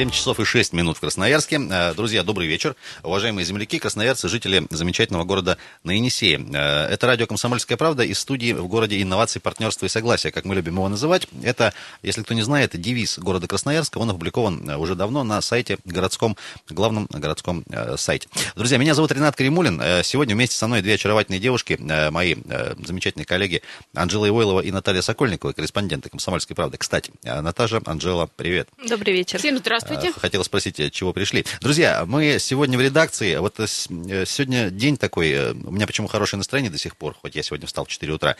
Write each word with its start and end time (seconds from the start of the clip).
7 0.00 0.10
часов 0.12 0.40
и 0.40 0.46
6 0.46 0.72
минут 0.72 0.96
в 0.96 1.00
Красноярске. 1.00 1.60
Э, 1.70 1.92
друзья, 1.92 2.22
добрый 2.22 2.48
вечер. 2.48 2.74
Уважаемые 3.02 3.44
земляки, 3.44 3.78
красноярцы, 3.78 4.30
жители 4.30 4.66
замечательного 4.70 5.24
города 5.24 5.58
на 5.84 5.90
Енисее. 5.90 6.40
Э, 6.54 6.86
это 6.86 7.06
радио 7.06 7.26
«Комсомольская 7.26 7.76
правда» 7.76 8.02
из 8.02 8.18
студии 8.18 8.54
в 8.54 8.66
городе 8.66 9.02
инноваций, 9.02 9.42
партнерства 9.42 9.84
и 9.84 9.90
согласия, 9.90 10.30
как 10.30 10.46
мы 10.46 10.54
любим 10.54 10.76
его 10.76 10.88
называть. 10.88 11.26
Это, 11.42 11.74
если 12.02 12.22
кто 12.22 12.32
не 12.32 12.40
знает, 12.40 12.80
девиз 12.80 13.18
города 13.18 13.46
Красноярска. 13.46 13.98
Он 13.98 14.08
опубликован 14.08 14.70
э, 14.70 14.76
уже 14.78 14.94
давно 14.94 15.22
на 15.22 15.42
сайте 15.42 15.76
городском, 15.84 16.34
главном 16.70 17.06
городском 17.10 17.62
сайте. 17.98 18.26
Друзья, 18.56 18.78
меня 18.78 18.94
зовут 18.94 19.12
Ренат 19.12 19.36
Каримулин. 19.36 19.82
Сегодня 20.02 20.34
вместе 20.34 20.56
со 20.56 20.66
мной 20.66 20.80
две 20.80 20.94
очаровательные 20.94 21.40
девушки, 21.40 21.78
мои 22.10 22.36
замечательные 22.78 23.26
коллеги 23.26 23.60
Анжела 23.94 24.26
Ивойлова 24.26 24.60
и 24.62 24.72
Наталья 24.72 25.02
Сокольникова, 25.02 25.52
корреспонденты 25.52 26.08
«Комсомольской 26.08 26.56
правды». 26.56 26.78
Кстати, 26.78 27.12
Наташа, 27.22 27.82
Анжела, 27.84 28.30
привет. 28.34 28.66
Добрый 28.88 29.12
вечер. 29.12 29.38
Всем 29.38 29.58
здравствуйте. 29.58 29.89
Здравствуйте. 29.90 30.16
Э, 30.16 30.20
хотела 30.20 30.42
спросить, 30.42 30.80
э, 30.80 30.90
чего 30.90 31.12
пришли. 31.12 31.44
Друзья, 31.60 32.04
мы 32.06 32.38
сегодня 32.38 32.78
в 32.78 32.80
редакции, 32.80 33.36
вот 33.36 33.58
э, 33.58 33.66
сегодня 33.66 34.70
день 34.70 34.96
такой, 34.96 35.52
у 35.52 35.70
меня 35.70 35.86
почему 35.86 36.06
хорошее 36.06 36.38
настроение 36.38 36.70
до 36.70 36.78
сих 36.78 36.96
пор, 36.96 37.16
хоть 37.20 37.34
я 37.34 37.42
сегодня 37.42 37.66
встал 37.66 37.84
в 37.84 37.88
4 37.88 38.12
утра. 38.12 38.36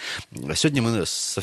Сегодня 0.55 0.83
мы 0.83 1.07
со, 1.07 1.41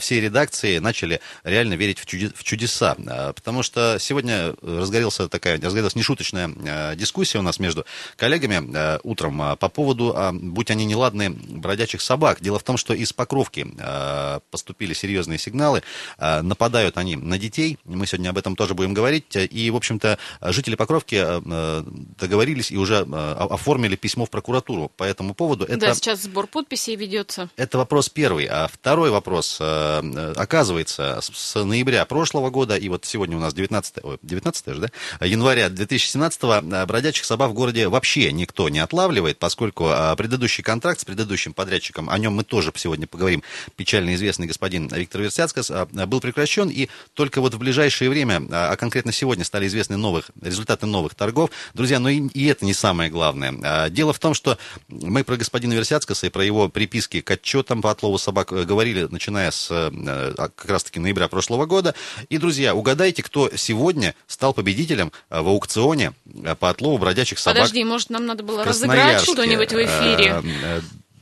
всей 0.00 0.20
редакции 0.20 0.78
начали 0.78 1.20
реально 1.44 1.74
верить 1.74 1.98
в, 1.98 2.04
в 2.04 2.44
чудеса, 2.44 2.96
потому 3.34 3.62
что 3.62 3.98
сегодня 3.98 4.54
разгорелся 4.62 5.28
такая, 5.28 5.60
разгорелась 5.60 5.94
нешуточная 5.94 6.94
дискуссия 6.96 7.38
у 7.38 7.42
нас 7.42 7.58
между 7.58 7.84
коллегами 8.16 8.98
утром 9.02 9.56
по 9.58 9.68
поводу, 9.68 10.16
будь 10.32 10.70
они 10.70 10.84
неладные, 10.84 11.30
бродячих 11.30 12.00
собак. 12.00 12.40
Дело 12.40 12.58
в 12.58 12.62
том, 12.62 12.76
что 12.76 12.94
из 12.94 13.12
Покровки 13.12 13.66
поступили 14.50 14.94
серьезные 14.94 15.38
сигналы, 15.38 15.82
нападают 16.18 16.96
они 16.96 17.16
на 17.16 17.38
детей, 17.38 17.78
мы 17.84 18.06
сегодня 18.06 18.30
об 18.30 18.38
этом 18.38 18.56
тоже 18.56 18.74
будем 18.74 18.94
говорить, 18.94 19.28
и, 19.44 19.70
в 19.70 19.76
общем-то, 19.76 20.18
жители 20.42 20.76
Покровки 20.82 21.14
э, 21.14 21.40
э, 21.44 21.82
договорились 22.18 22.72
и 22.72 22.76
уже 22.76 23.06
э, 23.08 23.32
оформили 23.50 23.94
письмо 23.94 24.26
в 24.26 24.30
прокуратуру 24.30 24.90
по 24.96 25.04
этому 25.04 25.32
поводу. 25.32 25.64
Это, 25.64 25.76
да, 25.76 25.94
сейчас 25.94 26.22
сбор 26.22 26.48
подписей 26.48 26.96
ведется. 26.96 27.50
Это 27.56 27.78
вопрос 27.78 28.08
первый. 28.08 28.46
А 28.46 28.66
второй 28.66 29.10
вопрос. 29.10 29.60
Оказывается, 29.60 31.20
с 31.22 31.62
ноября 31.62 32.04
прошлого 32.04 32.50
года, 32.50 32.76
и 32.76 32.88
вот 32.88 33.04
сегодня 33.04 33.36
у 33.36 33.40
нас 33.40 33.54
19, 33.54 33.94
19 34.22 34.66
же, 34.74 34.80
да? 34.80 35.24
января 35.24 35.68
2017 35.68 36.86
бродячих 36.86 37.24
собак 37.24 37.50
в 37.50 37.54
городе 37.54 37.86
вообще 37.86 38.32
никто 38.32 38.68
не 38.68 38.80
отлавливает, 38.80 39.38
поскольку 39.38 39.88
предыдущий 40.16 40.64
контракт 40.64 40.98
с 40.98 41.04
предыдущим 41.04 41.52
подрядчиком, 41.52 42.10
о 42.10 42.18
нем 42.18 42.34
мы 42.34 42.42
тоже 42.42 42.72
сегодня 42.74 43.06
поговорим, 43.06 43.44
печально 43.76 44.16
известный 44.16 44.48
господин 44.48 44.88
Виктор 44.88 45.20
Версяцкас, 45.22 45.70
был 45.92 46.20
прекращен, 46.20 46.68
и 46.70 46.88
только 47.14 47.40
вот 47.40 47.54
в 47.54 47.58
ближайшее 47.58 48.10
время, 48.10 48.42
а 48.50 48.74
конкретно 48.74 49.12
сегодня 49.22 49.44
стали 49.44 49.68
известны 49.68 49.96
новых, 49.96 50.32
результаты 50.40 50.86
новых 50.86 51.14
торгов. 51.14 51.50
Друзья, 51.74 52.00
но 52.00 52.08
и, 52.08 52.26
и 52.34 52.46
это 52.46 52.64
не 52.64 52.74
самое 52.74 53.08
главное. 53.08 53.54
А, 53.62 53.88
дело 53.88 54.12
в 54.12 54.18
том, 54.18 54.34
что 54.34 54.58
мы 54.88 55.22
про 55.22 55.36
господина 55.36 55.74
Версяцкаса 55.74 56.26
и 56.26 56.28
про 56.28 56.44
его 56.44 56.68
приписки 56.68 57.20
к 57.20 57.30
отчетам 57.30 57.82
по 57.82 57.92
отлову 57.92 58.18
собак 58.18 58.50
э, 58.52 58.64
говорили, 58.64 59.06
начиная 59.08 59.52
с 59.52 59.70
э, 59.70 59.92
а, 59.94 60.48
как 60.48 60.68
раз-таки 60.68 60.98
ноября 60.98 61.28
прошлого 61.28 61.66
года. 61.66 61.94
И, 62.30 62.38
друзья, 62.38 62.74
угадайте, 62.74 63.22
кто 63.22 63.48
сегодня 63.56 64.16
стал 64.26 64.54
победителем 64.54 65.12
э, 65.30 65.40
в 65.40 65.46
аукционе 65.46 66.14
по 66.58 66.70
отлову 66.70 66.98
бродячих 66.98 67.38
собак. 67.38 67.58
Подожди, 67.58 67.84
может, 67.84 68.10
нам 68.10 68.26
надо 68.26 68.42
было 68.42 68.64
разыграть 68.64 69.22
что-нибудь 69.22 69.72
в 69.72 69.76
эфире? 69.76 70.42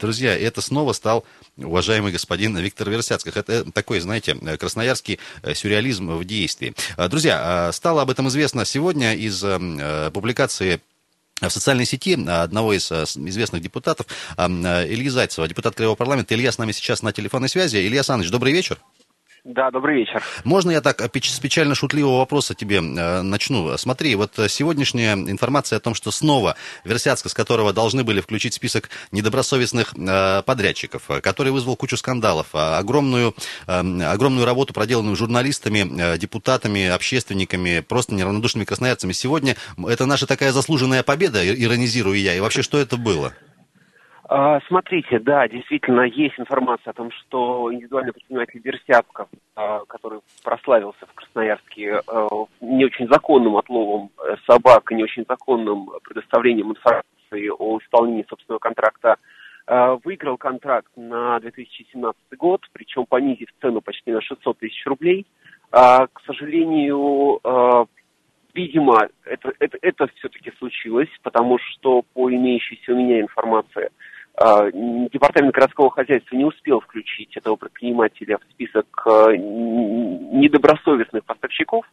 Друзья, 0.01 0.35
это 0.35 0.63
снова 0.63 0.95
стал 0.95 1.27
уважаемый 1.65 2.13
господин 2.13 2.57
Виктор 2.57 2.91
Версяцких. 2.91 3.37
Это 3.37 3.71
такой, 3.73 4.01
знаете, 4.01 4.35
красноярский 4.35 5.19
э, 5.43 5.55
сюрреализм 5.55 6.13
в 6.13 6.25
действии. 6.25 6.75
А, 6.97 7.09
друзья, 7.09 7.71
стало 7.73 8.03
об 8.03 8.11
этом 8.11 8.29
известно 8.29 8.65
сегодня 8.65 9.15
из 9.15 9.43
э, 9.45 10.11
публикации 10.13 10.81
в 11.41 11.49
социальной 11.49 11.87
сети 11.87 12.19
одного 12.29 12.75
из 12.75 12.91
э, 12.93 13.05
известных 13.05 13.63
депутатов, 13.63 14.07
Ильи 14.37 15.09
Зайцева, 15.09 15.49
депутат 15.49 15.75
Краевого 15.75 15.97
парламента. 15.97 16.35
Илья 16.35 16.53
с 16.53 16.59
нами 16.59 16.73
сейчас 16.73 17.03
на 17.03 17.13
телефонной 17.13 17.49
связи. 17.49 17.77
Илья 17.77 18.03
Саныч, 18.03 18.31
добрый 18.31 18.53
вечер. 18.53 18.79
Да, 19.45 19.71
добрый 19.71 20.01
вечер. 20.01 20.23
Можно 20.45 20.71
я 20.71 20.81
так 20.83 21.01
с 21.01 21.41
печально 21.41 21.75
шутливого 21.75 22.19
вопроса 22.19 22.55
тебе 22.55 22.77
э, 22.77 23.23
начну? 23.23 23.77
Смотри, 23.79 24.15
вот 24.15 24.39
э, 24.39 24.49
сегодняшняя 24.49 25.15
информация 25.15 25.79
о 25.79 25.81
том, 25.81 25.95
что 25.95 26.11
снова 26.11 26.57
Версяцка, 26.85 27.31
с 27.31 27.35
которого 27.35 27.73
должны 27.73 28.05
были 28.05 28.21
включить 28.21 28.53
список 28.53 28.91
недобросовестных 29.13 29.95
э, 29.97 30.43
подрядчиков, 30.43 31.05
который 31.23 31.53
вызвал 31.53 31.77
кучу 31.77 31.97
скандалов, 31.97 32.49
огромную, 32.53 33.35
э, 33.67 34.03
огромную 34.03 34.45
работу, 34.45 34.75
проделанную 34.75 35.17
журналистами, 35.17 36.19
депутатами, 36.19 36.89
общественниками, 36.89 37.81
просто 37.81 38.15
неравнодушными 38.15 38.67
красноярцами. 38.67 39.13
Сегодня 39.13 39.57
это 39.89 40.05
наша 40.05 40.27
такая 40.27 40.53
заслуженная 40.53 41.03
победа, 41.03 41.41
иронизирую 41.43 42.21
я. 42.21 42.35
И 42.35 42.41
вообще, 42.41 42.61
что 42.61 42.79
это 42.79 42.99
было? 42.99 43.33
А, 44.33 44.61
смотрите, 44.69 45.19
да, 45.19 45.49
действительно 45.49 46.03
есть 46.03 46.39
информация 46.39 46.93
о 46.93 46.95
том, 46.95 47.11
что 47.11 47.69
индивидуальный 47.75 48.13
предприниматель 48.13 48.61
Версяпков, 48.63 49.27
а, 49.57 49.81
который 49.87 50.21
прославился 50.45 51.05
в 51.05 51.15
Красноярске 51.15 52.01
а, 52.07 52.29
не 52.61 52.85
очень 52.85 53.09
законным 53.09 53.57
отловом 53.57 54.13
э, 54.19 54.37
собак 54.47 54.93
и 54.93 54.95
не 54.95 55.03
очень 55.03 55.25
законным 55.29 55.91
предоставлением 56.05 56.71
информации 56.71 57.49
о 57.49 57.79
исполнении 57.79 58.25
собственного 58.29 58.61
контракта, 58.61 59.17
выиграл 60.05 60.37
контракт 60.37 60.91
на 60.97 61.39
2017 61.39 62.17
год, 62.37 62.63
причем 62.73 63.07
понизив 63.07 63.49
цену 63.61 63.81
почти 63.81 64.11
на 64.11 64.21
600 64.21 64.59
тысяч 64.59 64.85
рублей. 64.85 65.27
К 65.71 66.09
сожалению, 66.27 67.41
видимо, 68.53 69.09
это, 69.25 69.53
это, 69.61 69.79
это 69.81 70.09
все-таки 70.17 70.51
случилось, 70.59 71.11
потому 71.23 71.59
что 71.59 72.03
по 72.15 72.29
имеющейся 72.33 72.93
у 72.93 72.97
меня 72.97 73.21
информации– 73.21 73.91
а, 74.01 74.20
департамент 74.41 75.55
городского 75.55 75.91
хозяйства 75.91 76.35
не 76.35 76.47
успел 76.47 76.81
включить 76.81 77.37
этого 77.37 77.57
предпринимателя 77.57 78.39
в 78.39 78.45
список 78.53 78.87
а, 79.07 79.37
недобросовестных 79.37 81.25
поставщиков. 81.27 81.85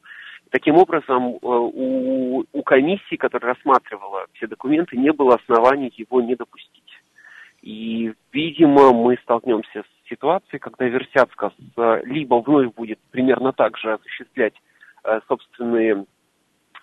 Таким 0.52 0.78
образом, 0.78 1.38
а, 1.42 1.46
у, 1.46 2.46
у 2.50 2.64
комиссии, 2.64 3.18
которая 3.18 3.54
рассматривала 3.54 4.28
все 4.34 4.48
документы, 4.48 4.96
не 4.96 5.12
было 5.12 5.36
оснований 5.36 5.92
его 5.98 6.22
не 6.22 6.36
допустить. 6.36 6.72
И, 7.62 8.14
видимо, 8.32 8.94
мы 8.94 9.18
столкнемся 9.24 9.84
с 9.84 10.10
ситуацией, 10.10 10.60
когда 10.60 10.86
Версяцкос 10.86 11.52
либо 12.06 12.36
вновь 12.36 12.74
будет 12.74 13.00
примерно 13.12 13.52
так 13.52 13.78
же 13.78 13.92
осуществлять 13.92 14.54
собственные 15.28 16.06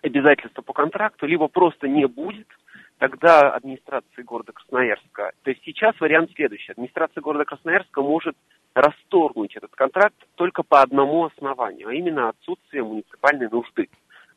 обязательства 0.03 0.61
по 0.61 0.75
контракту, 0.75 1.27
либо 1.27 1.49
просто 1.49 1.89
не 1.89 2.07
будет– 2.07 2.49
тогда 2.99 3.53
администрации 3.53 4.23
города 4.23 4.53
Красноярска. 4.53 5.33
То 5.43 5.51
есть 5.51 5.63
сейчас 5.65 5.99
вариант 6.01 6.31
следующий. 6.35 6.73
Администрация 6.73 7.21
города 7.21 7.45
Красноярска 7.45 8.03
может 8.03 8.37
расторгнуть 8.75 9.57
этот 9.57 9.75
контракт 9.75 10.17
только 10.35 10.63
по 10.63 10.83
одному 10.83 11.27
основанию, 11.27 11.89
а 11.89 11.95
именно 11.95 12.31
отсутствие 12.31 12.83
муниципальной 12.83 13.49
нужды. 13.49 13.89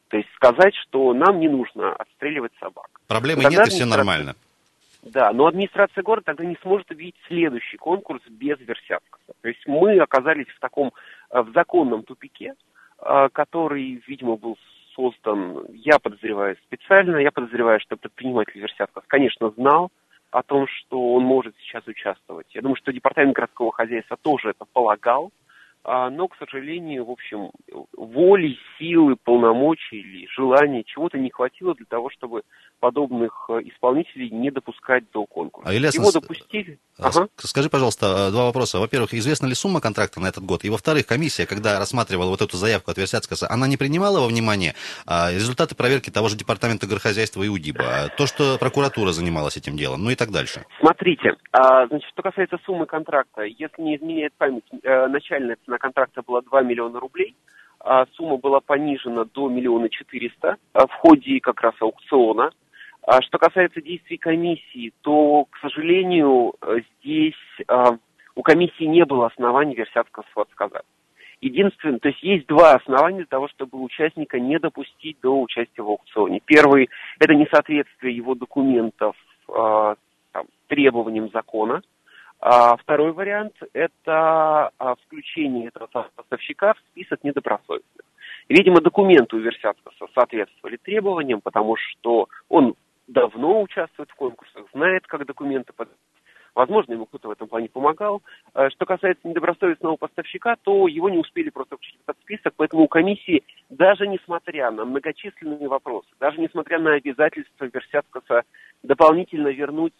То 0.09 0.17
есть 0.17 0.29
сказать, 0.35 0.73
что 0.75 1.13
нам 1.13 1.39
не 1.39 1.49
нужно 1.49 1.93
отстреливать 1.93 2.53
собак. 2.59 2.87
Проблемы 3.07 3.43
тогда 3.43 3.63
нет, 3.63 3.67
и 3.67 3.71
все 3.71 3.85
нормально. 3.85 4.35
Да, 5.03 5.31
но 5.31 5.47
администрация 5.47 6.03
города 6.03 6.25
тогда 6.25 6.45
не 6.45 6.57
сможет 6.61 6.91
объявить 6.91 7.15
следующий 7.27 7.77
конкурс 7.77 8.21
без 8.29 8.59
Версяткаса. 8.59 9.33
То 9.41 9.47
есть 9.47 9.65
мы 9.65 9.97
оказались 9.99 10.47
в 10.47 10.59
таком, 10.59 10.91
э, 11.31 11.41
в 11.41 11.51
законном 11.53 12.03
тупике, 12.03 12.53
э, 12.99 13.29
который, 13.31 14.01
видимо, 14.07 14.37
был 14.37 14.57
создан, 14.97 15.65
я 15.69 15.99
подозреваю, 15.99 16.57
специально. 16.65 17.17
Я 17.17 17.31
подозреваю, 17.31 17.79
что 17.79 17.95
предприниматель 17.95 18.59
Версятков, 18.59 19.03
конечно, 19.07 19.51
знал 19.51 19.89
о 20.31 20.43
том, 20.43 20.67
что 20.67 21.13
он 21.13 21.23
может 21.23 21.55
сейчас 21.61 21.87
участвовать. 21.87 22.47
Я 22.53 22.61
думаю, 22.61 22.75
что 22.75 22.91
департамент 22.91 23.35
городского 23.35 23.71
хозяйства 23.71 24.17
тоже 24.21 24.49
это 24.49 24.65
полагал. 24.73 25.31
А, 25.89 26.09
но, 26.09 26.27
к 26.27 26.35
сожалению, 26.37 27.05
в 27.05 27.11
общем, 27.11 27.49
воли, 27.95 28.57
силы, 28.77 29.15
полномочий 29.15 30.01
или 30.01 30.27
желания 30.35 30.83
чего-то 30.83 31.17
не 31.17 31.31
хватило 31.31 31.73
для 31.75 31.85
того, 31.85 32.09
чтобы 32.09 32.41
подобных 32.81 33.45
э, 33.49 33.61
исполнителей 33.63 34.29
не 34.29 34.51
допускать 34.51 35.09
до 35.11 35.25
конкурса. 35.25 35.69
А, 35.69 35.73
Ильяс, 35.73 35.95
Его 35.95 36.11
допустили. 36.11 36.77
Ага. 36.99 37.29
Скажи, 37.37 37.69
пожалуйста, 37.69 38.27
э, 38.27 38.31
два 38.31 38.45
вопроса. 38.47 38.79
Во-первых, 38.79 39.13
известна 39.13 39.47
ли 39.47 39.53
сумма 39.53 39.79
контракта 39.79 40.19
на 40.19 40.27
этот 40.27 40.43
год? 40.43 40.65
И 40.65 40.69
во-вторых, 40.69 41.07
комиссия, 41.07 41.45
когда 41.45 41.79
рассматривала 41.79 42.31
вот 42.31 42.41
эту 42.41 42.57
заявку 42.57 42.91
от 42.91 42.97
Версяцкаса, 42.97 43.47
она 43.49 43.65
не 43.65 43.77
принимала 43.77 44.19
во 44.19 44.27
внимание 44.27 44.73
а, 45.05 45.31
результаты 45.31 45.73
проверки 45.73 46.09
того 46.09 46.27
же 46.27 46.35
департамента 46.35 46.85
горохозяйства 46.85 47.43
и 47.43 47.47
УДИБа, 47.47 47.83
а 47.83 48.07
то, 48.09 48.27
что 48.27 48.57
прокуратура 48.59 49.13
занималась 49.13 49.55
этим 49.55 49.77
делом, 49.77 50.03
ну 50.03 50.09
и 50.09 50.15
так 50.15 50.31
дальше? 50.31 50.65
Смотрите, 50.81 51.35
значит, 51.53 52.09
что 52.11 52.21
касается 52.21 52.57
суммы 52.65 52.85
контракта, 52.85 53.43
если 53.43 53.81
не 53.81 53.95
изменяет 53.95 54.33
память, 54.37 54.65
э, 54.83 55.07
начальная 55.07 55.57
цена 55.65 55.76
цена 55.77 55.79
контракта 55.79 56.21
была 56.21 56.41
2 56.41 56.61
миллиона 56.63 56.99
рублей. 56.99 57.35
А 57.79 58.05
сумма 58.13 58.37
была 58.37 58.59
понижена 58.59 59.25
до 59.25 59.49
миллиона 59.49 59.89
четыреста 59.89 60.57
а 60.73 60.87
в 60.87 60.93
ходе 60.93 61.39
как 61.39 61.61
раз 61.61 61.75
аукциона. 61.79 62.51
А 63.03 63.21
что 63.21 63.37
касается 63.37 63.81
действий 63.81 64.17
комиссии, 64.17 64.91
то, 65.01 65.45
к 65.45 65.57
сожалению, 65.61 66.55
здесь 66.99 67.35
а, 67.67 67.97
у 68.35 68.41
комиссии 68.41 68.83
не 68.83 69.05
было 69.05 69.27
оснований 69.27 69.75
Версятского 69.75 70.25
отказать. 70.35 70.83
Единственное, 71.39 71.99
то 71.99 72.09
есть 72.09 72.21
есть 72.23 72.47
два 72.47 72.73
основания 72.73 73.19
для 73.19 73.27
того, 73.27 73.47
чтобы 73.47 73.81
участника 73.81 74.39
не 74.39 74.59
допустить 74.59 75.17
до 75.21 75.39
участия 75.39 75.83
в 75.83 75.87
аукционе. 75.87 76.41
Первый– 76.43 76.89
это 77.19 77.35
несоответствие 77.35 78.15
его 78.15 78.33
документов 78.33 79.15
там, 79.45 80.45
требованиям 80.67 81.29
закона. 81.29 81.83
А 82.39 82.77
второй 82.77 83.13
вариант– 83.13 83.53
это 83.73 84.71
а, 84.77 84.95
включение 84.95 85.69
этого 85.69 86.09
поставщика 86.15 86.73
в 86.73 86.79
список 86.91 87.23
недобросовестных. 87.23 88.05
Видимо, 88.47 88.79
документы 88.79 89.35
у 89.35 89.39
Версятского 89.39 89.93
соответствовали 90.13 90.77
требованиям, 90.77 91.41
потому 91.41 91.75
что 91.75 92.27
он 92.47 92.75
давно 93.07 93.61
участвует 93.61 94.09
в 94.11 94.15
конкурсах, 94.15 94.65
знает, 94.71 95.07
как 95.07 95.25
документы 95.25 95.73
подать 95.73 95.97
Возможно, 96.57 96.93
ему 96.93 97.05
кто-то 97.05 97.27
в 97.27 97.31
этом 97.31 97.47
плане 97.47 97.69
помогал. 97.69 98.23
Э, 98.55 98.71
что 98.71 98.87
касается 98.87 99.27
недобросовестного 99.27 99.95
поставщика, 99.95 100.55
то 100.63 100.87
его 100.87 101.07
не 101.07 101.19
успели 101.19 101.51
просто 101.51 101.75
включить 101.75 101.99
в 101.99 102.09
этот 102.09 102.19
список, 102.23 102.53
поэтому 102.57 102.85
у 102.85 102.87
комиссии, 102.87 103.43
даже 103.69 104.07
несмотря 104.07 104.71
на 104.71 104.83
многочисленные 104.83 105.67
вопросы, 105.67 106.07
даже 106.19 106.41
несмотря 106.41 106.79
на 106.79 106.93
обязательства 106.95 107.65
Версяткаса 107.65 108.41
дополнительно 108.81 109.49
вернуть 109.49 109.93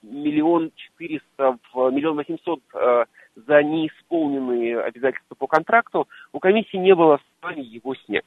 миллион 0.00 0.72
четыреста 0.74 1.58
в 1.62 1.69
миллион 1.88 2.16
восемьсот 2.16 2.60
э, 2.74 3.04
за 3.36 3.62
неисполненные 3.62 4.80
обязательства 4.80 5.34
по 5.34 5.46
контракту, 5.46 6.06
у 6.32 6.38
комиссии 6.38 6.76
не 6.76 6.94
было 6.94 7.20
оснований 7.40 7.66
его 7.66 7.94
снять. 7.94 8.24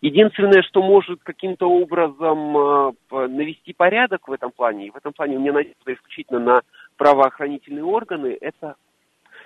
Единственное, 0.00 0.62
что 0.62 0.82
может 0.82 1.20
каким-то 1.22 1.70
образом 1.70 2.96
навести 3.10 3.72
порядок 3.72 4.26
в 4.26 4.32
этом 4.32 4.50
плане, 4.50 4.86
и 4.86 4.90
в 4.90 4.96
этом 4.96 5.12
плане 5.12 5.38
мне 5.38 5.52
надеяться 5.52 5.92
исключительно 5.92 6.40
на 6.40 6.62
правоохранительные 6.96 7.84
органы, 7.84 8.36
это, 8.40 8.74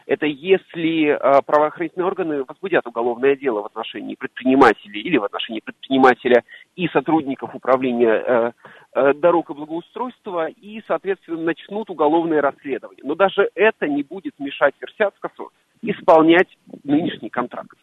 это 0.07 0.27
если 0.27 1.09
э, 1.09 1.43
правоохранительные 1.45 2.07
органы 2.07 2.45
возбудят 2.45 2.87
уголовное 2.87 3.37
дело 3.37 3.63
в 3.63 3.67
отношении 3.67 4.15
предпринимателей 4.15 5.01
или 5.01 5.19
в 5.19 5.25
отношении 5.25 5.61
предпринимателя 5.61 6.45
и 6.77 6.89
сотрудников 6.89 7.55
управления 7.55 8.15
э, 8.15 8.23
э, 8.25 8.53
дорог 8.95 9.51
и 9.51 9.55
благоустройства 9.55 10.49
и, 10.49 10.83
соответственно, 10.87 11.43
начнут 11.43 11.91
уголовное 11.91 12.41
расследование. 12.41 13.03
Но 13.05 13.15
даже 13.15 13.49
это 13.55 13.87
не 13.87 14.03
будет 14.03 14.39
мешать 14.39 14.75
Версятскому 14.81 15.51
исполнять 15.83 16.49
нынешний 16.83 17.31
контракт. 17.31 17.79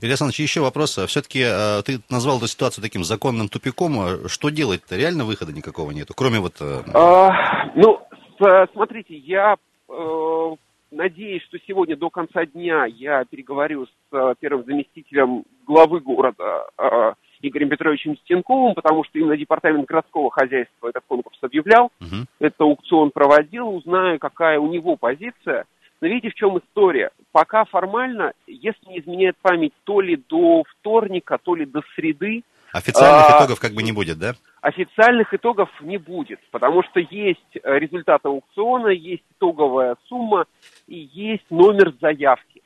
Илья 0.00 0.12
Александрович, 0.12 0.40
еще 0.40 0.60
вопрос. 0.60 0.98
Все-таки 1.06 1.44
э, 1.44 1.82
ты 1.82 2.00
назвал 2.10 2.38
эту 2.38 2.46
ситуацию 2.46 2.82
таким 2.82 3.04
законным 3.04 3.48
тупиком. 3.48 4.28
Что 4.28 4.50
делать-то? 4.50 4.96
Реально 4.96 5.24
выхода 5.24 5.52
никакого 5.52 5.92
нету, 5.92 6.12
кроме 6.16 6.40
вот... 6.40 6.60
Э, 6.60 6.82
а, 6.92 7.70
ну, 7.74 8.00
Э, 8.40 8.66
смотрите, 8.72 9.16
я 9.16 9.56
э, 9.88 10.56
надеюсь, 10.90 11.42
что 11.44 11.58
сегодня 11.66 11.96
до 11.96 12.10
конца 12.10 12.46
дня 12.46 12.84
я 12.86 13.24
переговорю 13.24 13.86
с 13.86 13.90
э, 14.12 14.34
первым 14.38 14.64
заместителем 14.64 15.44
главы 15.66 16.00
города 16.00 16.66
э, 16.78 17.12
Игорем 17.40 17.68
Петровичем 17.68 18.16
Стенковым, 18.18 18.74
потому 18.74 19.04
что 19.04 19.18
именно 19.18 19.36
департамент 19.36 19.86
городского 19.86 20.30
хозяйства 20.30 20.88
этот 20.88 21.04
конкурс 21.06 21.38
объявлял, 21.40 21.90
uh-huh. 22.00 22.26
это 22.40 22.64
аукцион 22.64 23.10
проводил, 23.10 23.68
узнаю, 23.68 24.18
какая 24.18 24.58
у 24.58 24.68
него 24.68 24.96
позиция. 24.96 25.64
Но 26.00 26.08
видите, 26.08 26.30
в 26.30 26.34
чем 26.34 26.58
история? 26.58 27.10
Пока 27.32 27.64
формально, 27.64 28.32
если 28.46 28.88
не 28.88 29.00
изменяет 29.00 29.36
память, 29.42 29.72
то 29.84 30.00
ли 30.00 30.16
до 30.28 30.62
вторника, 30.64 31.38
то 31.42 31.54
ли 31.54 31.66
до 31.66 31.82
среды. 31.94 32.44
Официальных 32.72 33.30
а, 33.30 33.38
итогов 33.38 33.60
как 33.60 33.72
бы 33.72 33.82
не 33.82 33.92
будет, 33.92 34.18
да? 34.18 34.34
официальных 34.60 35.32
итогов 35.32 35.70
не 35.80 35.98
будет, 35.98 36.40
потому 36.50 36.82
что 36.82 37.00
есть 37.00 37.40
э, 37.54 37.78
результат 37.78 38.24
аукциона, 38.24 38.88
есть 38.88 39.22
итоговая 39.36 39.96
сумма 40.08 40.46
и 40.86 41.08
есть 41.12 41.44
номер 41.50 41.94
заявки. 42.00 42.62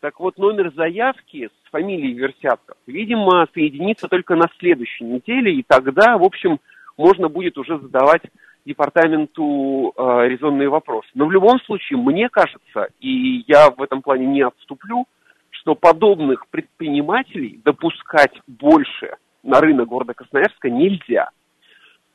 Так 0.00 0.20
вот, 0.20 0.38
номер 0.38 0.72
заявки 0.74 1.48
с 1.48 1.70
фамилией 1.70 2.14
Версятков, 2.14 2.76
видимо, 2.86 3.46
соединится 3.52 4.08
только 4.08 4.36
на 4.36 4.46
следующей 4.58 5.04
неделе, 5.04 5.52
и 5.52 5.64
тогда, 5.66 6.16
в 6.18 6.22
общем, 6.22 6.60
можно 6.96 7.28
будет 7.28 7.58
уже 7.58 7.78
задавать 7.78 8.22
департаменту 8.64 9.92
э, 9.96 10.28
резонные 10.28 10.68
вопросы. 10.68 11.08
Но 11.14 11.26
в 11.26 11.32
любом 11.32 11.60
случае, 11.60 11.98
мне 11.98 12.28
кажется, 12.28 12.88
и 13.00 13.44
я 13.48 13.70
в 13.70 13.82
этом 13.82 14.02
плане 14.02 14.26
не 14.26 14.42
отступлю, 14.42 15.06
что 15.50 15.74
подобных 15.74 16.46
предпринимателей 16.48 17.60
допускать 17.64 18.40
больше– 18.46 19.16
на 19.42 19.60
рынок 19.60 19.88
города 19.88 20.14
Красноярска 20.14 20.70
нельзя. 20.70 21.30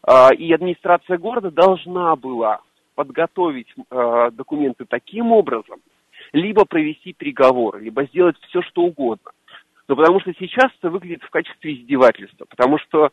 А, 0.03 0.33
и 0.33 0.51
администрация 0.51 1.17
города 1.17 1.51
должна 1.51 2.15
была 2.15 2.61
подготовить 2.95 3.73
а, 3.89 4.31
документы 4.31 4.85
таким 4.85 5.31
образом, 5.31 5.79
либо 6.33 6.65
провести 6.65 7.13
переговоры, 7.13 7.81
либо 7.81 8.05
сделать 8.05 8.35
все, 8.49 8.61
что 8.63 8.81
угодно. 8.81 9.31
Но 9.87 9.95
потому 9.95 10.19
что 10.19 10.33
сейчас 10.33 10.71
это 10.79 10.89
выглядит 10.89 11.23
в 11.23 11.29
качестве 11.29 11.75
издевательства, 11.75 12.45
потому 12.45 12.77
что 12.79 13.11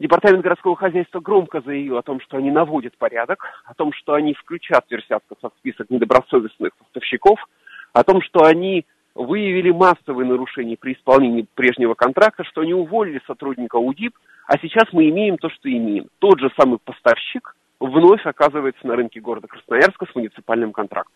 Департамент 0.00 0.42
городского 0.42 0.74
хозяйства 0.74 1.20
громко 1.20 1.60
заявил 1.60 1.98
о 1.98 2.02
том, 2.02 2.20
что 2.20 2.36
они 2.36 2.50
наводят 2.50 2.96
порядок, 2.98 3.44
о 3.64 3.74
том, 3.74 3.92
что 3.92 4.14
они 4.14 4.34
включат 4.34 4.84
Версятсков 4.90 5.38
в 5.40 5.58
список 5.58 5.88
недобросовестных 5.88 6.74
поставщиков, 6.76 7.38
о 7.92 8.02
том, 8.02 8.20
что 8.22 8.44
они 8.44 8.86
выявили 9.14 9.70
массовые 9.70 10.28
нарушения 10.28 10.76
при 10.76 10.94
исполнении 10.94 11.46
прежнего 11.54 11.94
контракта, 11.94 12.42
что 12.42 12.62
они 12.62 12.74
уволили 12.74 13.20
сотрудника 13.26 13.76
УДИП, 13.76 14.16
а 14.48 14.58
сейчас 14.58 14.92
мы 14.92 15.08
имеем 15.10 15.38
то, 15.38 15.48
что 15.48 15.70
имеем. 15.70 16.08
Тот 16.18 16.40
же 16.40 16.50
самый 16.58 16.80
поставщик 16.84 17.54
вновь 17.78 18.26
оказывается 18.26 18.84
на 18.86 18.96
рынке 18.96 19.20
города 19.20 19.46
Красноярска 19.46 20.06
с 20.10 20.14
муниципальным 20.16 20.72
контрактом. 20.72 21.14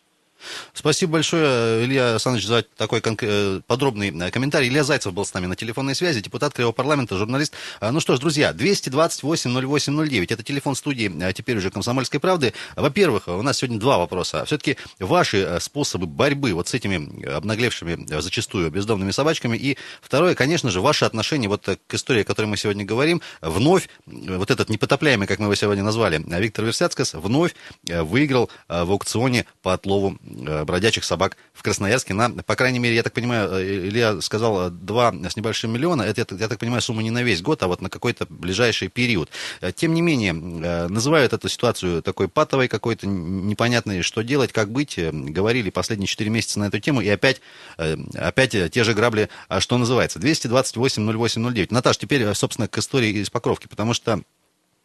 Спасибо 0.73 1.15
большое, 1.15 1.85
Илья 1.85 2.13
Александрович, 2.13 2.47
за 2.47 2.63
такой 2.63 3.03
э, 3.05 3.61
подробный 3.67 4.11
э, 4.11 4.31
комментарий. 4.31 4.69
Илья 4.69 4.85
Зайцев 4.85 5.13
был 5.13 5.25
с 5.25 5.35
нами 5.35 5.47
на 5.47 5.57
телефонной 5.57 5.95
связи, 5.95 6.21
депутат 6.21 6.55
Кривого 6.55 6.73
парламента, 6.73 7.17
журналист. 7.17 7.55
А, 7.81 7.91
ну 7.91 8.01
что 8.01 8.17
ж, 8.17 8.21
друзья, 8.21 8.53
228-08-09, 8.53 10.27
это 10.31 10.43
телефон 10.43 10.77
студии, 10.77 11.13
а 11.23 11.33
теперь 11.33 11.57
уже 11.57 11.71
«Комсомольской 11.71 12.21
правды». 12.21 12.55
Во-первых, 12.77 13.29
у 13.29 13.43
нас 13.43 13.59
сегодня 13.59 13.79
два 13.79 13.99
вопроса. 13.99 14.45
Все-таки 14.45 14.77
ваши 14.99 15.39
э, 15.39 15.61
способы 15.61 16.07
борьбы 16.07 16.53
вот 16.55 16.69
с 16.69 16.75
этими 16.75 17.27
обнаглевшими 17.27 18.21
зачастую 18.21 18.71
бездомными 18.71 19.11
собачками. 19.11 19.57
И 19.57 19.77
второе, 20.01 20.35
конечно 20.35 20.71
же, 20.71 20.81
ваше 20.81 21.05
отношение 21.05 21.49
вот 21.49 21.67
к 21.87 21.95
истории, 21.95 22.23
о 22.23 22.25
которой 22.25 22.47
мы 22.47 22.57
сегодня 22.57 22.85
говорим. 22.85 23.21
Вновь 23.41 23.89
вот 24.07 24.51
этот 24.51 24.69
непотопляемый, 24.69 25.27
как 25.27 25.39
мы 25.39 25.47
его 25.47 25.55
сегодня 25.55 25.83
назвали, 25.83 26.23
Виктор 26.41 26.65
Версяцкас, 26.65 27.15
вновь 27.15 27.55
выиграл 27.85 28.51
в 28.69 28.91
аукционе 28.91 29.47
по 29.63 29.75
отлову 29.75 30.19
бродячих 30.29 31.05
собак 31.05 31.37
в 31.53 31.63
Красноярске 31.63 32.15
на, 32.15 32.31
по 32.31 32.57
крайней 32.57 32.79
мере, 32.79 32.95
я 32.95 33.03
так 33.03 33.13
понимаю, 33.13 33.51
э, 33.53 33.89
Илья 33.89 34.21
сказал, 34.21 34.71
2 34.71 35.15
с 35.31 35.37
небольшим 35.37 35.73
миллиона, 35.73 36.03
это, 36.03 36.35
я 36.35 36.49
так 36.49 36.59
понимаю, 36.59 36.83
сумма 36.83 37.03
не 37.03 37.11
на 37.11 37.23
весь 37.23 37.43
год, 37.43 37.63
а 37.63 37.69
вот 37.69 37.81
на 37.81 37.91
какой-то 37.91 38.27
ближайший 38.29 38.89
период. 38.89 39.31
Э, 39.61 39.73
тем 39.73 39.95
не 39.95 40.03
менее, 40.03 40.33
называют 40.33 41.33
эту 41.33 41.49
ситуацию 41.49 42.03
такой 42.03 42.29
патовой 42.29 42.69
какой-то, 42.69 43.07
непонятной, 43.07 44.03
что 44.03 44.23
делать, 44.23 44.53
как 44.53 44.71
быть, 44.71 44.99
говорили 44.99 45.71
последние 45.71 46.07
4 46.07 46.31
месяца 46.31 46.59
на 46.59 46.65
эту 46.67 46.81
тему, 46.81 47.01
и 47.01 47.09
опять, 47.09 47.41
опять 47.77 48.57
те 48.73 48.85
же 48.85 48.95
грабли, 48.95 49.29
а 49.49 49.61
что 49.61 49.79
называется, 49.79 50.19
228 50.19 51.13
08 51.13 51.53
09. 51.53 51.73
Наташ, 51.73 51.99
теперь, 51.99 52.35
собственно, 52.35 52.69
к 52.69 52.79
истории 52.79 53.11
из 53.19 53.31
Покровки, 53.31 53.67
потому 53.69 53.95
что 53.95 54.23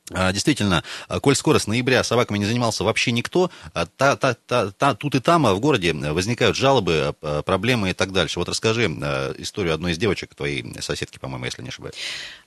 действительно, 0.09 0.83
а, 1.07 1.19
коль 1.19 1.35
скоро 1.35 1.59
с 1.59 1.67
ноября 1.67 2.03
собаками 2.03 2.37
не 2.37 2.45
занимался 2.45 2.83
вообще 2.83 3.11
никто, 3.11 3.49
а, 3.73 3.85
та, 3.85 4.15
та, 4.15 4.33
та, 4.33 4.71
та, 4.71 4.93
тут 4.95 5.15
и 5.15 5.19
там 5.19 5.43
в 5.43 5.59
городе 5.59 5.93
возникают 5.93 6.57
жалобы, 6.57 7.15
проблемы 7.45 7.91
и 7.91 7.93
так 7.93 8.11
дальше. 8.11 8.39
Вот 8.39 8.49
расскажи 8.49 8.85
историю 9.37 9.73
одной 9.73 9.93
из 9.93 9.97
девочек, 9.97 10.35
твоей 10.35 10.65
соседки, 10.81 11.19
по-моему, 11.19 11.45
если 11.45 11.61
не 11.61 11.69
ошибаюсь. 11.69 11.95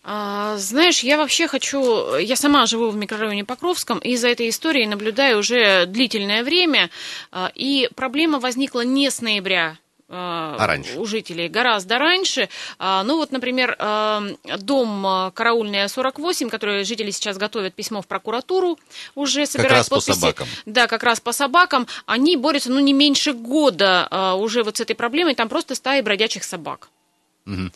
Знаешь, 0.04 1.00
я 1.00 1.16
вообще 1.16 1.48
хочу... 1.48 2.16
Я 2.16 2.36
сама 2.36 2.66
живу 2.66 2.90
в 2.90 2.96
микрорайоне 2.96 3.44
Покровском, 3.44 3.98
и 3.98 4.16
за 4.16 4.28
этой 4.28 4.48
историей 4.48 4.86
наблюдаю 4.86 5.38
уже 5.38 5.86
длительное 5.86 6.44
время. 6.44 6.90
И 7.54 7.88
проблема 7.94 8.38
возникла 8.38 8.82
не 8.82 9.10
с 9.10 9.20
ноября 9.20 9.78
а 10.08 10.66
раньше? 10.66 10.98
у 10.98 11.04
жителей 11.04 11.48
гораздо 11.48 11.98
раньше. 11.98 12.48
А, 12.78 13.02
ну 13.02 13.16
вот, 13.16 13.32
например, 13.32 13.76
а, 13.78 14.22
дом 14.58 15.32
Караульная 15.32 15.88
48, 15.88 16.48
который 16.48 16.84
жители 16.84 17.10
сейчас 17.10 17.36
готовят 17.38 17.75
письмо 17.75 18.02
в 18.02 18.06
прокуратуру, 18.06 18.78
уже 19.14 19.46
собирают 19.46 19.70
как 19.70 19.78
раз 19.78 19.88
подписи. 19.88 20.08
По 20.08 20.14
собакам. 20.14 20.48
Да, 20.64 20.86
как 20.86 21.02
раз 21.02 21.20
по 21.20 21.32
собакам. 21.32 21.86
Они 22.06 22.36
борются, 22.36 22.70
ну, 22.70 22.78
не 22.80 22.92
меньше 22.92 23.32
года 23.32 24.36
уже 24.38 24.62
вот 24.62 24.76
с 24.76 24.80
этой 24.80 24.94
проблемой. 24.94 25.34
Там 25.34 25.48
просто 25.48 25.75
стаи 25.75 26.00
бродячих 26.00 26.44
собак. 26.44 26.88
Угу. 27.46 27.70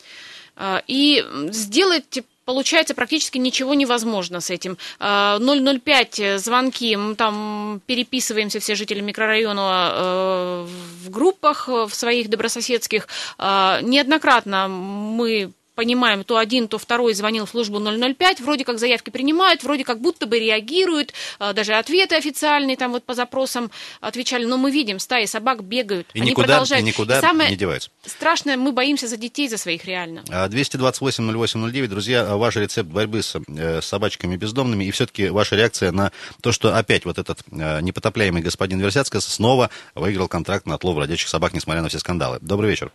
И 0.87 1.25
сделать 1.49 2.23
получается 2.51 2.93
практически 2.93 3.37
ничего 3.37 3.73
невозможно 3.73 4.41
с 4.41 4.49
этим. 4.49 4.77
005 4.99 6.19
а, 6.19 6.37
звонки, 6.37 6.97
мы 6.97 7.15
там 7.15 7.81
переписываемся 7.85 8.59
все 8.59 8.75
жители 8.75 8.99
микрорайона 8.99 9.91
э, 9.93 10.67
в 11.05 11.09
группах 11.09 11.69
в 11.69 11.91
своих 11.91 12.29
добрососедских. 12.29 13.07
А, 13.37 13.79
неоднократно 13.81 14.67
мы 14.67 15.53
понимаем, 15.75 16.23
то 16.23 16.37
один, 16.37 16.67
то 16.67 16.77
второй 16.77 17.13
звонил 17.13 17.45
в 17.45 17.49
службу 17.49 17.79
005, 17.79 18.41
вроде 18.41 18.65
как 18.65 18.79
заявки 18.79 19.09
принимают, 19.09 19.63
вроде 19.63 19.83
как 19.83 19.99
будто 20.01 20.25
бы 20.25 20.39
реагируют, 20.39 21.13
а, 21.39 21.53
даже 21.53 21.73
ответы 21.73 22.15
официальные 22.15 22.77
там 22.77 22.91
вот 22.91 23.03
по 23.03 23.13
запросам 23.13 23.71
отвечали, 23.99 24.45
но 24.45 24.57
мы 24.57 24.71
видим, 24.71 24.99
стаи 24.99 25.25
собак 25.25 25.63
бегают, 25.63 26.07
и 26.13 26.19
они 26.19 26.31
никуда, 26.31 26.47
продолжают. 26.47 26.85
И 26.85 26.87
никуда 26.87 27.19
и 27.19 27.21
самое 27.21 27.49
не 27.49 27.55
деваются. 27.55 27.89
Страшное, 28.05 28.57
мы 28.57 28.71
боимся 28.71 29.07
за 29.07 29.17
детей, 29.17 29.47
за 29.47 29.57
своих 29.57 29.85
реально. 29.85 30.23
228-08-09, 30.29 31.87
друзья, 31.87 32.35
ваш 32.35 32.55
рецепт 32.55 32.89
борьбы 32.89 33.21
с 33.21 33.35
э, 33.35 33.81
собачками 33.81 34.35
бездомными 34.35 34.85
и 34.85 34.91
все-таки 34.91 35.29
ваша 35.29 35.55
реакция 35.55 35.91
на 35.91 36.11
то, 36.41 36.51
что 36.51 36.75
опять 36.75 37.05
вот 37.05 37.17
этот 37.17 37.39
э, 37.51 37.81
непотопляемый 37.81 38.41
господин 38.41 38.79
Версяцкас 38.79 39.25
снова 39.25 39.69
выиграл 39.95 40.27
контракт 40.27 40.65
на 40.65 40.75
отлов 40.75 40.95
бродячих 40.95 41.29
собак, 41.29 41.53
несмотря 41.53 41.81
на 41.81 41.89
все 41.89 41.99
скандалы. 41.99 42.39
Добрый 42.41 42.69
вечер. 42.69 42.91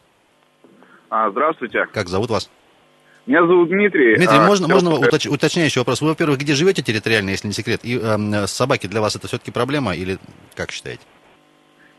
А, 1.09 1.31
здравствуйте. 1.31 1.87
Как 1.93 2.09
зовут 2.09 2.31
вас? 2.31 2.51
Меня 3.27 3.45
зовут 3.45 3.69
Дмитрий. 3.69 4.17
Дмитрий, 4.17 4.39
а, 4.39 4.47
можно, 4.47 4.69
можно 4.69 4.95
уточ, 4.95 5.27
уточняющий 5.27 5.81
вопрос? 5.81 6.01
Вы, 6.01 6.11
во-первых, 6.11 6.39
где 6.39 6.55
живете 6.55 6.83
территориально, 6.83 7.31
если 7.31 7.49
не 7.49 7.55
секрет? 7.55 7.81
И 7.83 7.99
э, 8.01 8.47
собаки 8.47 8.87
для 8.87 9.01
вас 9.01 9.17
это 9.17 9.27
все-таки 9.27 9.51
проблема 9.51 9.97
или 9.97 10.19
как 10.55 10.71
считаете? 10.71 11.03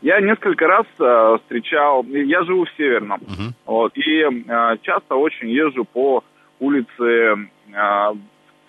Я 0.00 0.20
несколько 0.20 0.66
раз 0.66 0.86
э, 0.98 1.36
встречал, 1.42 2.04
я 2.04 2.44
живу 2.44 2.64
в 2.64 2.70
Северном, 2.76 3.20
uh-huh. 3.20 3.52
вот, 3.66 3.96
и 3.96 4.22
э, 4.22 4.76
часто 4.82 5.16
очень 5.16 5.50
езжу 5.50 5.84
по 5.84 6.22
улице 6.60 6.88
э, 7.02 8.14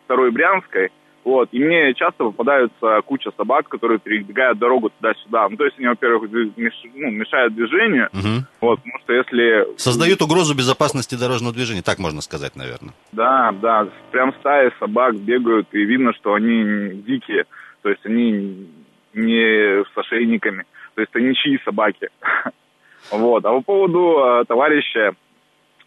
Второй 0.06 0.32
Брянской, 0.32 0.90
вот, 1.24 1.50
и 1.52 1.60
мне 1.60 1.94
часто 1.94 2.26
попадаются 2.26 3.02
куча 3.06 3.32
собак, 3.36 3.68
которые 3.68 4.00
перебегают 4.00 4.58
дорогу 4.58 4.90
туда-сюда. 4.90 5.50
Ну, 5.50 5.58
то 5.58 5.66
есть 5.66 5.78
они, 5.78 5.88
во-первых, 5.88 6.32
меш, 6.56 6.74
ну, 6.96 7.12
мешают 7.12 7.54
движению, 7.54 8.10
угу. 8.14 8.46
вот, 8.62 8.80
потому 8.80 9.00
что 9.04 9.14
если... 9.14 9.78
Создают 9.78 10.22
угрозу 10.22 10.56
безопасности 10.56 11.16
дорожного 11.16 11.54
движения, 11.54 11.82
так 11.82 12.00
можно 12.00 12.22
сказать, 12.22 12.56
наверное. 12.56 12.94
Да, 13.12 13.52
да, 13.62 13.88
прям 14.12 14.34
стаи 14.40 14.72
собак 14.80 15.16
бегают, 15.16 15.68
и 15.74 15.84
видно, 15.84 16.14
что 16.14 16.34
они 16.34 17.02
дикие, 17.06 17.46
то 17.82 17.90
есть 17.90 18.06
они 18.06 18.70
не 19.14 19.84
с 19.84 19.98
ошейниками, 19.98 20.64
то 20.96 21.02
есть 21.02 21.12
это 21.14 21.22
ничьи 21.22 21.60
собаки. 21.64 22.10
Вот, 23.12 23.44
а 23.46 23.54
по 23.54 23.62
поводу 23.62 24.20
э, 24.20 24.46
товарища, 24.46 25.14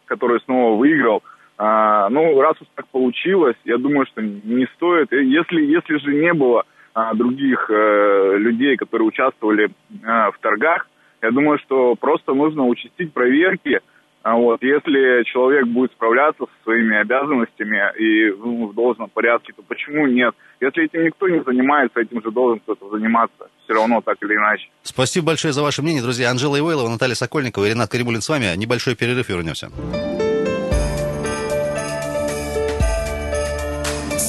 который 0.06 0.40
снова 0.40 0.76
выиграл, 0.76 1.22
а, 1.58 2.08
ну, 2.08 2.40
раз 2.40 2.60
уж 2.60 2.66
так 2.74 2.86
получилось, 2.88 3.56
я 3.64 3.78
думаю, 3.78 4.06
что 4.06 4.22
не 4.22 4.66
стоит. 4.74 5.12
Если, 5.12 5.62
если 5.62 5.98
же 5.98 6.14
не 6.14 6.32
было 6.32 6.64
а, 6.94 7.14
других 7.14 7.70
э, 7.70 8.36
людей, 8.38 8.76
которые 8.76 9.08
участвовали 9.08 9.70
а, 10.04 10.30
в 10.30 10.38
торгах, 10.38 10.88
я 11.22 11.30
думаю, 11.30 11.58
что 11.58 11.94
просто 11.94 12.34
нужно 12.34 12.66
участить 12.66 13.12
проверки. 13.12 13.80
А 14.22 14.36
вот, 14.36 14.62
если 14.62 15.24
человек 15.24 15.66
будет 15.66 15.90
справляться 15.92 16.44
со 16.44 16.62
своими 16.62 16.96
обязанностями 16.96 17.80
и 17.98 18.30
ну, 18.30 18.68
в 18.68 18.74
должном 18.74 19.08
порядке, 19.08 19.52
то 19.56 19.62
почему 19.62 20.06
нет? 20.06 20.34
Если 20.60 20.84
этим 20.84 21.04
никто 21.04 21.28
не 21.28 21.42
занимается, 21.42 22.00
этим 22.00 22.22
же 22.22 22.30
должен 22.30 22.60
кто-то 22.60 22.88
заниматься. 22.90 23.48
Все 23.64 23.74
равно 23.74 24.00
так 24.00 24.18
или 24.22 24.34
иначе. 24.34 24.68
Спасибо 24.82 25.26
большое 25.26 25.52
за 25.52 25.62
ваше 25.62 25.82
мнение, 25.82 26.02
друзья. 26.02 26.30
Анжела 26.30 26.56
Ивойлова, 26.56 26.88
Наталья 26.88 27.14
Сокольникова 27.14 27.64
и 27.64 27.70
Ренат 27.70 27.90
Каримулин 27.90 28.20
с 28.20 28.28
вами. 28.28 28.56
Небольшой 28.56 28.94
перерыв 28.94 29.28
и 29.28 29.32
вернемся. 29.32 29.70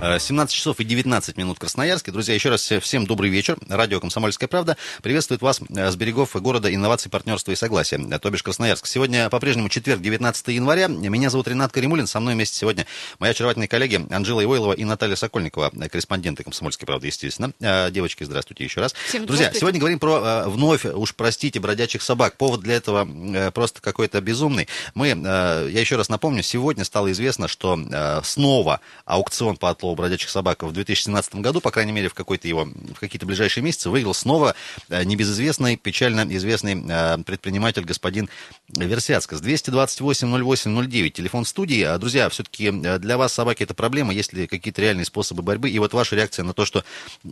17 0.00 0.54
часов 0.54 0.78
и 0.78 0.84
19 0.84 1.36
минут 1.36 1.58
Красноярске. 1.58 2.12
Друзья, 2.12 2.32
еще 2.32 2.50
раз 2.50 2.72
всем 2.80 3.04
добрый 3.04 3.30
вечер. 3.30 3.58
Радио 3.68 3.98
«Комсомольская 3.98 4.48
правда» 4.48 4.76
приветствует 5.02 5.42
вас 5.42 5.60
с 5.68 5.96
берегов 5.96 6.36
города 6.40 6.72
инноваций, 6.72 7.10
партнерства 7.10 7.50
и 7.50 7.56
согласия, 7.56 7.98
то 7.98 8.30
бишь 8.30 8.44
Красноярск. 8.44 8.86
Сегодня 8.86 9.28
по-прежнему 9.28 9.68
четверг, 9.68 10.00
19 10.00 10.48
января. 10.48 10.86
Меня 10.86 11.30
зовут 11.30 11.48
Ренат 11.48 11.72
Каримулин. 11.72 12.06
Со 12.06 12.20
мной 12.20 12.34
вместе 12.34 12.56
сегодня 12.56 12.86
мои 13.18 13.32
очаровательные 13.32 13.66
коллеги 13.66 14.06
Анжела 14.10 14.40
Ивойлова 14.44 14.72
и 14.72 14.84
Наталья 14.84 15.16
Сокольникова, 15.16 15.70
корреспонденты 15.90 16.44
«Комсомольской 16.44 16.86
правды», 16.86 17.08
естественно. 17.08 17.52
Девочки, 17.90 18.22
здравствуйте 18.22 18.62
еще 18.62 18.80
раз. 18.80 18.94
Всем 19.08 19.26
Друзья, 19.26 19.52
сегодня 19.52 19.80
говорим 19.80 19.98
про 19.98 20.44
вновь, 20.48 20.84
уж 20.84 21.12
простите, 21.16 21.58
бродячих 21.58 22.02
собак. 22.02 22.36
Повод 22.36 22.60
для 22.60 22.76
этого 22.76 23.50
просто 23.50 23.80
какой-то 23.80 24.20
безумный. 24.20 24.68
Мы, 24.94 25.08
я 25.08 25.80
еще 25.80 25.96
раз 25.96 26.08
напомню, 26.08 26.44
сегодня 26.44 26.84
стало 26.84 27.10
известно, 27.10 27.48
что 27.48 27.76
снова 28.22 28.78
аукцион 29.04 29.56
по 29.56 29.70
отлову 29.70 29.87
бродячих 29.94 30.30
собак 30.30 30.62
в 30.62 30.72
2017 30.72 31.36
году, 31.36 31.60
по 31.60 31.70
крайней 31.70 31.92
мере, 31.92 32.08
в, 32.08 32.14
какой-то 32.14 32.48
его, 32.48 32.64
в 32.64 32.98
какие-то 32.98 33.26
ближайшие 33.26 33.62
месяцы, 33.64 33.90
выиграл 33.90 34.14
снова 34.14 34.54
небезызвестный, 34.88 35.76
печально 35.76 36.26
известный 36.36 36.76
предприниматель 37.24 37.84
господин 37.84 38.28
Версяцкас. 38.68 39.40
228-08-09, 39.40 41.10
телефон 41.10 41.44
студии. 41.44 41.98
Друзья, 41.98 42.28
все-таки 42.28 42.70
для 42.70 43.16
вас 43.16 43.32
собаки 43.32 43.62
это 43.62 43.74
проблема, 43.74 44.12
есть 44.12 44.32
ли 44.32 44.46
какие-то 44.46 44.82
реальные 44.82 45.04
способы 45.04 45.42
борьбы? 45.42 45.70
И 45.70 45.78
вот 45.78 45.92
ваша 45.92 46.16
реакция 46.16 46.44
на 46.44 46.52
то, 46.52 46.64
что 46.64 46.84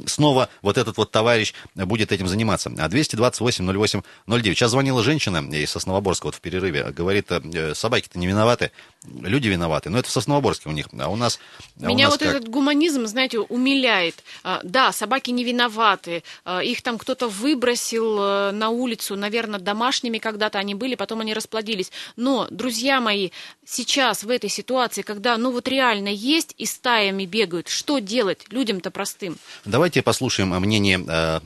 снова 0.07 0.49
вот 0.63 0.79
этот 0.79 0.97
вот 0.97 1.11
товарищ 1.11 1.55
будет 1.75 2.13
этим 2.13 2.29
заниматься. 2.29 2.71
228-08-09. 2.71 4.03
Сейчас 4.27 4.71
звонила 4.71 5.03
женщина 5.03 5.39
из 5.55 5.71
Сосновоборска 5.71 6.27
вот 6.27 6.35
в 6.35 6.41
перерыве, 6.41 6.85
говорит, 6.91 7.31
собаки-то 7.75 8.19
не 8.19 8.27
виноваты, 8.27 8.71
люди 9.05 9.49
виноваты. 9.49 9.91
Но 9.91 9.99
это 9.99 10.09
в 10.09 10.13
Сосновоборске 10.13 10.69
у 10.69 10.73
них, 10.73 10.89
а 10.99 11.09
у 11.09 11.17
нас... 11.17 11.39
Меня 11.77 12.09
у 12.09 12.11
нас 12.11 12.11
вот 12.13 12.21
как? 12.21 12.37
этот 12.37 12.46
гуманизм, 12.49 13.07
знаете, 13.07 13.41
умиляет. 13.41 14.23
А, 14.43 14.61
Да, 14.62 14.93
собаки 14.93 15.31
не 15.31 15.45
виноваты. 15.45 16.23
А, 16.45 16.61
Их 16.61 16.83
там 16.83 16.99
кто-то 16.99 17.29
выбросил 17.29 18.19
э, 18.21 18.50
на 18.53 18.71
улицу, 18.71 19.17
наверное, 19.17 19.61
домашними 19.61 20.19
когда-то 20.19 20.59
они 20.59 20.75
были, 20.75 20.95
потом 20.95 21.21
они 21.21 21.35
расплодились. 21.35 21.93
Но, 22.17 22.47
друзья 22.50 23.00
мои, 23.00 23.31
сейчас 23.65 24.25
в 24.25 24.31
этой 24.31 24.50
ситуации, 24.50 25.03
когда, 25.03 25.37
ну 25.38 25.50
вот 25.50 25.69
реально 25.69 26.09
есть 26.09 26.55
и 26.59 26.67
стаями 26.67 27.26
бегают, 27.26 27.69
что 27.69 27.99
делать 27.99 28.47
людям-то 28.50 28.91
простым? 28.91 29.37
Давайте 29.65 30.03
послушаем 30.03 30.49
мнение 30.49 31.05
э, 31.07 31.41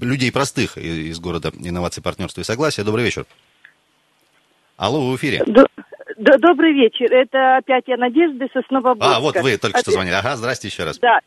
людей 0.00 0.32
простых 0.32 0.76
из 0.76 1.18
города 1.18 1.52
инноваций, 1.58 2.02
партнерства 2.02 2.40
и 2.40 2.44
согласия. 2.44 2.84
Добрый 2.84 3.04
вечер. 3.04 3.26
Алло, 4.76 5.04
вы 5.04 5.12
в 5.12 5.16
эфире. 5.16 5.44
Да, 6.18 6.36
добрый 6.36 6.72
вечер. 6.72 7.12
Это 7.12 7.58
опять 7.58 7.84
я 7.86 7.96
Надежда 7.96 8.48
Сосновоборска. 8.52 9.16
А, 9.16 9.20
вот 9.20 9.36
вы 9.36 9.56
только 9.56 9.78
что 9.78 9.92
звонили. 9.92 10.14
Ага, 10.14 10.34
здрасте 10.36 10.66
еще 10.66 10.82
раз. 10.82 10.98
Да. 10.98 11.20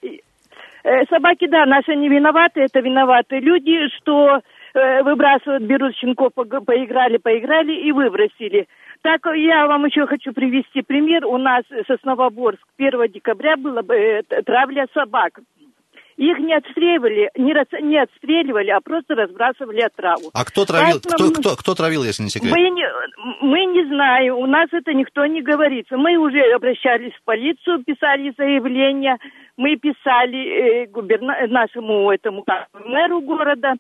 Э, 0.84 1.06
Собаки, 1.10 1.48
да, 1.48 1.66
наши 1.66 1.96
не 1.96 2.10
виноваты, 2.10 2.62
это 2.62 2.80
виноваты 2.82 3.40
люди, 3.40 3.88
что 3.98 4.42
э, 4.74 5.04
выбрасывают, 5.04 5.64
берут 5.64 5.96
щенков, 5.96 6.34
поиграли, 6.34 7.18
поиграли 7.18 7.72
и 7.72 7.92
выбросили. 7.94 8.68
Так 9.02 9.22
я 9.34 9.66
вам 9.68 9.86
еще 9.86 10.06
хочу 10.08 10.34
привести 10.34 10.82
пример. 10.82 11.26
У 11.26 11.38
нас 11.38 11.64
Сосновоборск 11.88 12.62
1 12.78 13.12
декабря 13.14 13.56
была 13.56 13.84
бы, 13.84 13.96
э, 13.96 14.24
травля 14.44 14.88
собак. 14.94 15.40
Их 16.22 16.38
не 16.38 16.54
отстреливали, 16.54 17.32
не, 17.36 17.52
рас- 17.52 17.82
не 17.82 17.98
отстреливали, 17.98 18.70
а 18.70 18.80
просто 18.80 19.16
разбрасывали 19.16 19.82
отраву. 19.82 20.30
А 20.36 20.46
кто 20.46 20.66
травил, 20.66 21.00
кто, 21.00 21.10
Поэтому- 21.18 21.34
кто, 21.34 21.56
кто 21.56 21.74
травил, 21.74 22.04
если 22.04 22.22
не 22.22 22.30
секрет? 22.30 22.52
Мы 22.56 22.70
не, 22.70 22.86
мы 23.42 23.66
не 23.66 23.84
знаем, 23.88 24.36
у 24.38 24.46
нас 24.46 24.70
это 24.72 24.94
никто 24.94 25.26
не 25.26 25.42
говорит. 25.42 25.88
Мы 25.90 26.18
уже 26.18 26.40
обращались 26.54 27.14
в 27.16 27.24
полицию, 27.24 27.84
писали 27.84 28.32
заявление, 28.38 29.18
мы 29.58 29.78
писали 29.78 30.84
э, 30.84 30.86
губерна- 30.92 31.48
нашему 31.48 32.12
этому 32.12 32.44
как, 32.44 32.68
мэру 32.86 33.22
города. 33.22 33.74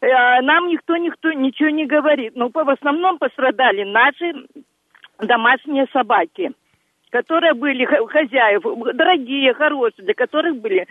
Э, 0.00 0.40
нам 0.42 0.66
никто, 0.66 0.96
никто 0.96 1.30
ничего 1.32 1.70
не 1.70 1.86
говорит. 1.86 2.32
Но 2.34 2.50
по, 2.50 2.64
в 2.64 2.70
основном 2.70 3.18
пострадали 3.18 3.84
наши 3.84 4.32
домашние 5.20 5.86
собаки, 5.92 6.50
которые 7.10 7.54
были 7.54 7.84
хозяев, 7.84 8.62
дорогие, 8.94 9.54
хорошие, 9.54 10.04
для 10.04 10.14
которых 10.14 10.56
были 10.56 10.86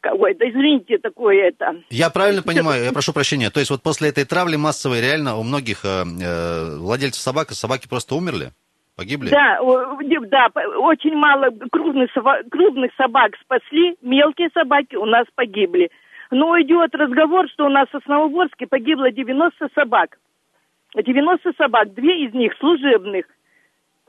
какой-то, 0.00 0.48
извините, 0.48 0.98
такое 0.98 1.48
это. 1.48 1.82
Я 1.90 2.10
правильно 2.10 2.42
понимаю, 2.46 2.84
я 2.84 2.92
прошу 2.92 3.12
прощения, 3.12 3.50
то 3.50 3.60
есть 3.60 3.70
вот 3.70 3.82
после 3.82 4.08
этой 4.08 4.24
травли 4.24 4.56
массовой 4.56 5.00
реально 5.00 5.36
у 5.36 5.42
многих 5.42 5.84
э, 5.84 6.04
э, 6.04 6.76
владельцев 6.78 7.20
собак 7.20 7.50
собаки 7.50 7.88
просто 7.88 8.14
умерли? 8.14 8.50
Погибли? 8.96 9.30
Да, 9.30 9.60
да, 10.26 10.48
очень 10.78 11.14
мало 11.14 11.50
крупных, 11.70 12.10
крупных 12.50 12.90
собак 12.96 13.36
спасли, 13.40 13.94
мелкие 14.02 14.48
собаки 14.52 14.96
у 14.96 15.04
нас 15.04 15.24
погибли. 15.36 15.90
Но 16.32 16.60
идет 16.60 16.94
разговор, 16.94 17.48
что 17.48 17.66
у 17.66 17.68
нас 17.68 17.88
в 17.88 17.94
Основоборске 17.94 18.66
погибло 18.66 19.12
90 19.12 19.68
собак. 19.74 20.18
90 20.94 21.52
собак, 21.56 21.94
две 21.94 22.26
из 22.26 22.34
них 22.34 22.52
служебных. 22.58 23.26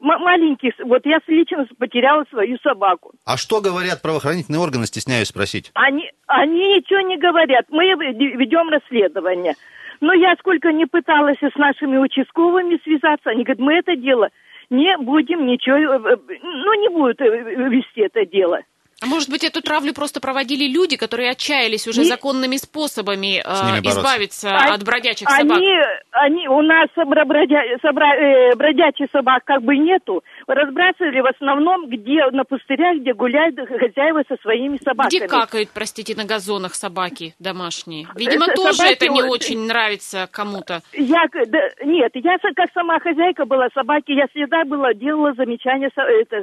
М- 0.01 0.22
маленьких, 0.22 0.74
вот 0.84 1.06
я 1.06 1.20
лично 1.27 1.68
потеряла 1.77 2.25
свою 2.29 2.58
собаку. 2.63 3.12
А 3.25 3.38
что 3.38 3.62
говорят 3.62 4.01
правоохранительные 4.01 4.60
органы, 4.60 4.86
стесняюсь 4.86 5.27
спросить? 5.27 5.72
Они, 5.74 6.10
они 6.27 6.75
ничего 6.75 7.01
не 7.01 7.18
говорят. 7.18 7.65
Мы 7.70 7.86
ведем 7.86 8.70
расследование. 8.70 9.56
Но 10.01 10.13
я 10.13 10.36
сколько 10.39 10.72
не 10.72 10.86
пыталась 10.86 11.38
с 11.39 11.56
нашими 11.58 11.98
участковыми 11.98 12.79
связаться, 12.84 13.32
они 13.32 13.44
говорят, 13.44 13.60
мы 13.60 13.74
это 13.74 13.96
дело 13.96 14.29
не 14.70 14.96
будем 14.98 15.46
ничего, 15.46 15.77
э, 15.77 16.13
э, 16.13 16.38
ну, 16.41 16.74
не 16.82 16.89
будут 16.89 17.20
э, 17.22 17.70
вести 17.70 18.01
это 18.01 18.25
дело. 18.25 18.60
А 19.01 19.06
может 19.06 19.29
быть, 19.29 19.46
эту 19.46 19.62
травлю 19.62 19.94
просто 19.94 20.20
проводили 20.20 20.65
люди, 20.68 20.98
которые 20.98 21.32
отчаялись 21.32 21.88
уже 21.88 22.01
Не- 22.01 22.08
законными 22.08 22.58
способами 22.58 23.39
э, 23.39 23.41
С 23.44 23.88
избавиться 23.98 24.50
А- 24.51 24.74
от 24.74 24.84
бродячих 24.84 25.29
собак? 25.29 25.58
Они, 25.58 25.72
они, 26.12 26.48
у 26.50 26.62
нас 26.62 26.89
бродя- 26.98 27.79
собра- 27.82 28.18
э, 28.18 28.56
бродячих 28.58 29.08
собак 29.12 29.44
как 29.46 29.62
бы 29.63 29.77
нету. 29.77 30.22
Разбрасывали 30.48 31.22
в 31.22 31.27
основном, 31.27 31.88
где 31.88 32.25
на 32.32 32.44
пустырях, 32.44 32.98
где 32.98 33.13
гуляют 33.13 33.56
хозяева 33.58 34.24
со 34.27 34.36
своими 34.41 34.77
собаками. 34.84 35.18
Где 35.18 35.27
какают, 35.29 35.70
простите, 35.70 36.13
на 36.15 36.25
газонах 36.25 36.75
собаки 36.75 37.34
домашние? 37.39 38.06
Видимо, 38.15 38.48
Это 38.48 38.56
тоже 38.56 38.74
собаки 38.74 38.94
это 38.94 39.08
не 39.08 39.24
очень 39.24 39.65
нравится 39.65 40.27
кому-то. 40.29 40.82
Я, 40.91 41.25
к- 41.29 41.46
да, 41.48 41.60
нет, 41.86 42.12
я 42.15 42.36
с- 42.36 42.53
как 42.53 42.68
сама 42.74 43.00
хозяйка 43.00 43.46
была 43.46 43.70
собаки, 43.74 44.12
я 44.12 44.27
всегда 44.27 44.65
была, 44.65 44.94
делала 44.94 45.34
замечания 45.36 45.89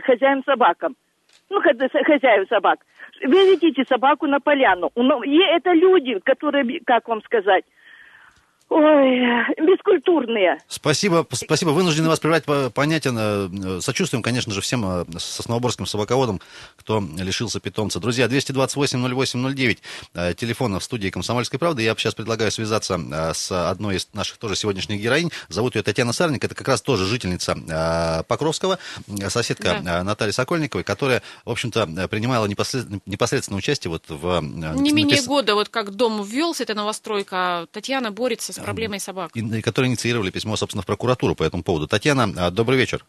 хозяин 0.05 0.43
собакам. 0.47 0.95
Ну, 1.51 1.61
хозя- 1.63 2.05
хозяев 2.05 2.49
собак. 2.49 2.81
Вы 3.23 3.51
ведите 3.51 3.85
собаку 3.89 4.27
на 4.27 4.41
поляну. 4.41 4.91
Ну, 4.95 5.23
и 5.23 5.39
это 5.39 5.73
люди, 5.73 6.19
которые, 6.21 6.81
как 6.85 7.09
вам 7.09 7.23
сказать, 7.23 7.65
ой, 8.69 9.21
бескультурные. 9.59 10.59
Спасибо, 10.69 11.27
спасибо. 11.33 11.71
Вынуждены 11.71 12.09
вас 12.09 12.21
прервать 12.21 12.45
по- 12.45 12.71
понятен. 12.71 13.17
э, 13.19 13.81
Сочувствуем, 13.81 14.23
конечно 14.23 14.53
же, 14.53 14.61
всем 14.61 14.85
э, 14.87 15.05
сосновоборским 15.19 15.87
собаководам, 15.87 16.41
кто 16.77 17.03
лишился 17.19 17.61
питомца. 17.61 18.01
Друзья, 18.01 18.27
228-08-09, 18.27 19.79
э, 20.15 20.35
телефон 20.35 20.79
в 20.79 20.83
студии 20.85 21.09
«Комсомольской 21.11 21.59
правды». 21.59 21.83
Я 21.83 21.95
сейчас 21.97 22.15
предлагаю 22.15 22.51
связаться 22.51 22.99
с 23.35 23.51
одной 23.71 23.97
из 23.97 24.09
наших 24.15 24.39
тоже 24.39 24.57
сегодняшних 24.57 25.01
героинь. 25.01 25.31
Зовут 25.49 25.77
ее 25.77 25.83
Татьяна 25.83 26.13
Сарник. 26.13 26.43
Это 26.45 26.55
как 26.55 26.69
раз 26.69 26.83
тоже 26.83 27.07
жительница 27.07 28.25
Покровского, 28.29 28.79
соседка 29.29 29.81
Да. 29.83 30.03
Натальи 30.03 30.33
Сокольниковой, 30.33 30.85
которая, 30.85 31.23
в 31.45 31.51
общем-то, 31.51 32.09
принимала 32.09 32.47
непосредственно, 32.47 33.01
непосредственное 33.07 33.59
участие 33.59 33.91
вот 33.91 34.05
в... 34.09 34.41
Не 34.43 34.93
менее 34.93 35.19
напис- 35.19 35.27
года, 35.27 35.55
вот 35.55 35.69
как 35.69 35.93
дом 35.93 36.23
ввелся, 36.25 36.63
эта 36.65 36.75
новостройка, 36.75 37.67
Татьяна 37.73 38.11
борется 38.11 38.53
с 38.63 38.65
проблемой 38.65 39.01
собак. 39.01 39.31
и- 39.35 39.41
и 39.41 39.63
которые 39.63 39.91
инициировали 39.91 40.31
письмо, 40.31 40.57
собственно, 40.57 40.83
в 40.83 40.87
прокуратуру 40.87 41.35
по 41.35 41.43
этому 41.45 41.63
поводу. 41.63 41.87
Татьяна, 41.87 42.33
э, 42.37 42.51
добрый 42.51 42.79
вечер. 42.79 43.05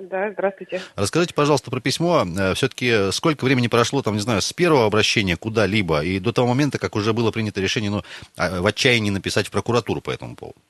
Да, 0.00 0.30
здравствуйте. 0.30 0.80
Расскажите, 0.94 1.34
пожалуйста, 1.34 1.70
про 1.72 1.80
письмо. 1.80 2.24
Все-таки 2.54 3.10
сколько 3.10 3.44
времени 3.44 3.66
прошло, 3.66 4.00
там, 4.00 4.14
не 4.14 4.20
знаю, 4.20 4.40
с 4.40 4.52
первого 4.52 4.86
обращения 4.86 5.36
куда-либо 5.36 6.04
и 6.04 6.20
до 6.20 6.32
того 6.32 6.46
момента, 6.48 6.78
как 6.78 6.94
уже 6.94 7.12
было 7.12 7.32
принято 7.32 7.60
решение, 7.60 7.90
ну, 7.90 8.02
а, 8.36 8.60
в 8.60 8.66
отчаянии 8.66 9.10
написать 9.10 9.48
в 9.48 9.50
прокуратуру 9.50 10.00
по 10.00 10.10
этому 10.10 10.36
поводу? 10.36 10.60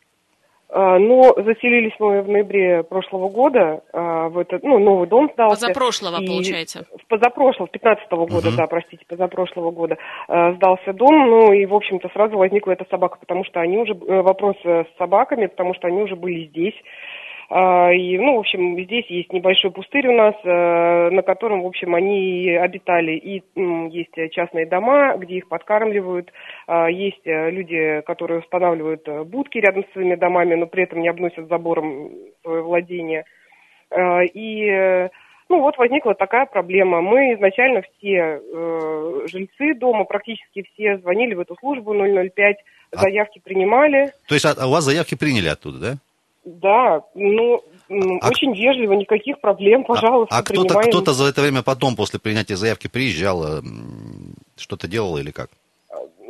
А, 0.80 0.96
Ну, 1.00 1.34
заселились 1.36 1.94
мы 1.98 2.22
в 2.22 2.28
ноябре 2.28 2.84
прошлого 2.84 3.28
года 3.28 3.82
а, 3.92 4.28
в 4.28 4.38
этот, 4.38 4.62
ну, 4.62 4.78
новый 4.78 5.08
дом 5.08 5.28
сдался. 5.32 5.66
Позапрошлого, 5.66 6.22
И 6.22 6.26
получается. 6.28 6.86
В 6.96 7.04
позапрошлого, 7.08 7.66
15 7.66 8.06
года, 8.12 8.46
Мгм. 8.46 8.56
да, 8.56 8.66
простите, 8.68 9.04
позапрошлого 9.08 9.72
года 9.72 9.96
а, 10.28 10.52
сдался 10.52 10.92
дом, 10.92 11.30
ну, 11.30 11.52
и, 11.52 11.66
в 11.66 11.74
общем-то, 11.74 12.08
сразу 12.10 12.38
возникла 12.38 12.70
эта 12.72 12.86
собака, 12.90 13.18
потому 13.18 13.44
что 13.44 13.58
они 13.58 13.76
уже, 13.76 13.92
э, 13.92 14.22
вопрос 14.22 14.54
э, 14.62 14.84
с 14.84 14.98
собаками, 14.98 15.46
потому 15.46 15.74
что 15.74 15.88
они 15.88 16.00
уже 16.00 16.14
были 16.14 16.46
здесь. 16.46 16.74
А, 17.50 17.90
И, 17.92 18.18
ну, 18.18 18.36
в 18.36 18.40
общем, 18.40 18.78
здесь 18.84 19.06
есть 19.08 19.32
небольшой 19.32 19.70
пустырь 19.70 20.06
у 20.08 20.12
нас, 20.12 20.34
э, 20.44 21.10
на 21.10 21.22
котором, 21.22 21.62
в 21.62 21.66
общем, 21.66 21.94
они 21.94 22.50
обитали. 22.50 23.12
И 23.12 23.42
есть 23.90 24.32
частные 24.32 24.66
дома, 24.66 25.16
где 25.16 25.36
их 25.36 25.48
подкармливают. 25.48 26.30
А, 26.66 26.90
Есть 26.90 27.26
э, 27.26 27.50
люди, 27.50 28.02
которые 28.06 28.40
устанавливают 28.40 29.08
э, 29.08 29.24
будки 29.24 29.58
рядом 29.58 29.84
с 29.84 29.92
своими 29.92 30.14
домами, 30.14 30.56
но 30.56 30.66
при 30.66 30.82
этом 30.84 31.00
не 31.00 31.08
обносят 31.08 31.48
забором 31.48 32.10
свое 32.42 32.62
владение. 32.62 33.24
А, 33.90 34.20
И, 34.24 35.08
ну, 35.48 35.60
вот 35.60 35.78
возникла 35.78 36.14
такая 36.14 36.44
проблема. 36.44 37.00
Мы 37.00 37.32
изначально 37.32 37.80
все 37.80 38.40
э, 38.42 39.20
жильцы 39.32 39.72
дома, 39.74 40.04
практически 40.04 40.66
все, 40.74 40.98
звонили 40.98 41.32
в 41.32 41.40
эту 41.40 41.56
службу 41.58 41.94
005, 41.94 42.56
А- 42.92 42.96
заявки 42.98 43.40
принимали. 43.42 44.10
То 44.28 44.34
есть 44.34 44.44
а, 44.44 44.52
а 44.58 44.66
у 44.66 44.70
вас 44.72 44.84
заявки 44.84 45.14
приняли 45.14 45.48
оттуда, 45.48 45.78
да? 45.78 45.94
Да, 46.50 47.02
ну, 47.14 47.60
А- 47.90 48.28
очень 48.28 48.54
вежливо, 48.54 48.94
никаких 48.94 49.38
проблем, 49.40 49.84
пожалуйста, 49.84 50.34
а 50.34 50.38
а 50.38 50.42
кто-то, 50.42 50.62
принимаем. 50.62 50.90
кто-то 50.90 51.12
за 51.12 51.24
это 51.26 51.42
время 51.42 51.62
потом, 51.62 51.94
после 51.94 52.18
принятия 52.18 52.56
заявки, 52.56 52.88
приезжал, 52.88 53.58
э, 53.58 53.60
что-то 54.56 54.88
делал 54.88 55.18
или 55.18 55.30
как? 55.30 55.50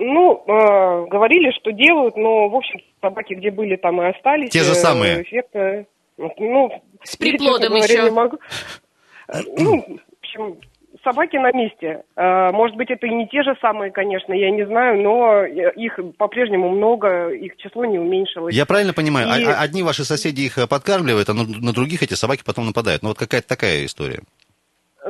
Ну, 0.01 0.43
э, 0.47 1.07
говорили, 1.09 1.51
что 1.61 1.71
делают, 1.73 2.17
но, 2.17 2.49
в 2.49 2.57
общем, 2.57 2.81
собаки 3.01 3.35
где 3.35 3.51
были, 3.51 3.77
там 3.77 4.01
и 4.03 4.07
остались. 4.07 4.51
Те 4.51 4.63
же 4.65 4.73
Э, 4.73 4.75
самые? 4.75 5.23
Эффекта, 5.23 5.87
ну, 6.17 6.71
С 7.05 7.17
приплодом 7.17 7.69
говоря, 7.75 7.85
еще. 7.95 8.03
не 8.05 8.11
могу. 8.11 8.39
Ну, 9.59 9.83
в 9.83 9.99
общем, 10.23 10.57
собаки 11.03 11.37
на 11.37 11.53
месте. 11.53 12.03
Э, 12.17 12.51
Может 12.53 12.77
быть, 12.77 12.91
это 12.91 13.07
и 13.07 13.15
не 13.15 13.27
те 13.29 13.43
же 13.43 13.55
самые, 13.61 13.91
конечно, 13.91 14.33
я 14.33 14.51
не 14.51 14.65
знаю, 14.67 15.01
но 15.03 15.45
э, 15.45 15.73
их 15.77 15.99
по-прежнему 16.17 16.69
много, 16.71 17.29
их 17.31 17.57
число 17.57 17.85
не 17.85 17.99
уменьшилось. 17.99 18.55
Я 18.55 18.67
правильно 18.67 18.93
понимаю, 18.93 19.29
а- 19.31 19.39
И- 19.39 19.45
а- 19.45 19.61
одни 19.61 19.83
ваши 19.83 20.05
соседи 20.05 20.43
их 20.43 20.59
э, 20.59 20.67
подкармливают, 20.67 21.29
а 21.29 21.35
на, 21.35 21.73
других 21.73 22.03
эти 22.03 22.15
собаки 22.15 22.43
потом 22.45 22.67
нападают. 22.67 23.03
Ну, 23.03 23.09
вот 23.11 23.19
какая-то 23.19 23.49
такая 23.49 23.85
история. 23.85 24.21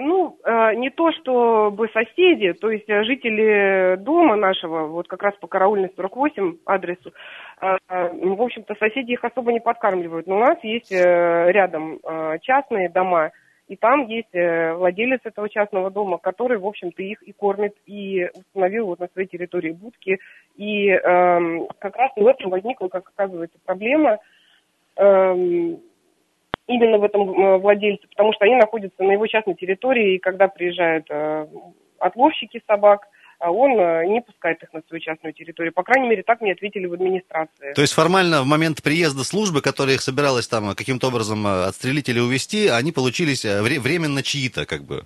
Ну, 0.00 0.36
не 0.76 0.90
то 0.90 1.10
чтобы 1.12 1.88
соседи, 1.88 2.52
то 2.52 2.70
есть 2.70 2.86
жители 2.86 3.96
дома 3.96 4.36
нашего, 4.36 4.86
вот 4.86 5.08
как 5.08 5.22
раз 5.24 5.34
по 5.40 5.48
Караульной 5.48 5.90
48 5.96 6.56
адресу, 6.66 7.12
в 7.60 8.42
общем-то, 8.42 8.74
соседи 8.78 9.12
их 9.12 9.24
особо 9.24 9.52
не 9.52 9.60
подкармливают. 9.60 10.26
Но 10.28 10.36
у 10.36 10.40
нас 10.40 10.58
есть 10.62 10.92
рядом 10.92 11.98
частные 12.42 12.90
дома, 12.90 13.32
и 13.68 13.76
там 13.76 14.06
есть 14.06 14.34
э, 14.34 14.72
владелец 14.72 15.20
этого 15.24 15.48
частного 15.48 15.90
дома, 15.90 16.16
который, 16.16 16.58
в 16.58 16.66
общем-то, 16.66 17.02
их 17.02 17.22
и 17.22 17.32
кормит, 17.32 17.74
и 17.84 18.28
установил 18.34 18.86
вот 18.86 18.98
на 18.98 19.08
своей 19.08 19.28
территории 19.28 19.72
будки. 19.72 20.18
И 20.56 20.88
эм, 20.88 21.68
как 21.78 21.94
раз 21.96 22.10
в 22.16 22.26
этом 22.26 22.50
возникла, 22.50 22.88
как 22.88 23.08
оказывается, 23.08 23.58
проблема. 23.66 24.18
Эм, 24.96 25.80
именно 26.66 26.98
в 26.98 27.04
этом 27.04 27.30
э, 27.30 27.58
владельце, 27.58 28.08
потому 28.08 28.32
что 28.32 28.46
они 28.46 28.54
находятся 28.56 29.02
на 29.02 29.12
его 29.12 29.26
частной 29.26 29.54
территории, 29.54 30.14
и 30.14 30.18
когда 30.18 30.48
приезжают 30.48 31.06
э, 31.10 31.46
отловщики 31.98 32.62
собак, 32.66 33.06
он 33.40 33.78
э, 33.78 34.06
не 34.06 34.20
пускает 34.20 34.62
их 34.62 34.72
на 34.72 34.82
свою 34.88 35.00
частную 35.00 35.32
территорию. 35.32 35.72
По 35.72 35.82
крайней 35.82 36.08
мере, 36.08 36.22
так 36.22 36.40
мне 36.40 36.52
ответили 36.52 36.86
в 36.86 36.92
администрации. 36.94 37.72
То 37.74 37.80
есть 37.80 37.92
формально 37.92 38.42
в 38.42 38.46
момент 38.46 38.82
приезда 38.82 39.24
службы, 39.24 39.60
которая 39.60 39.94
их 39.94 40.02
собиралась 40.02 40.48
там 40.48 40.74
каким-то 40.74 41.08
образом 41.08 41.46
э, 41.46 41.64
отстрелить 41.66 42.08
или 42.08 42.18
увезти, 42.18 42.66
они 42.68 42.92
получились 42.92 43.44
э, 43.44 43.62
вре- 43.62 43.78
временно 43.80 44.22
чьи-то, 44.22 44.66
как 44.66 44.82
бы. 44.84 45.04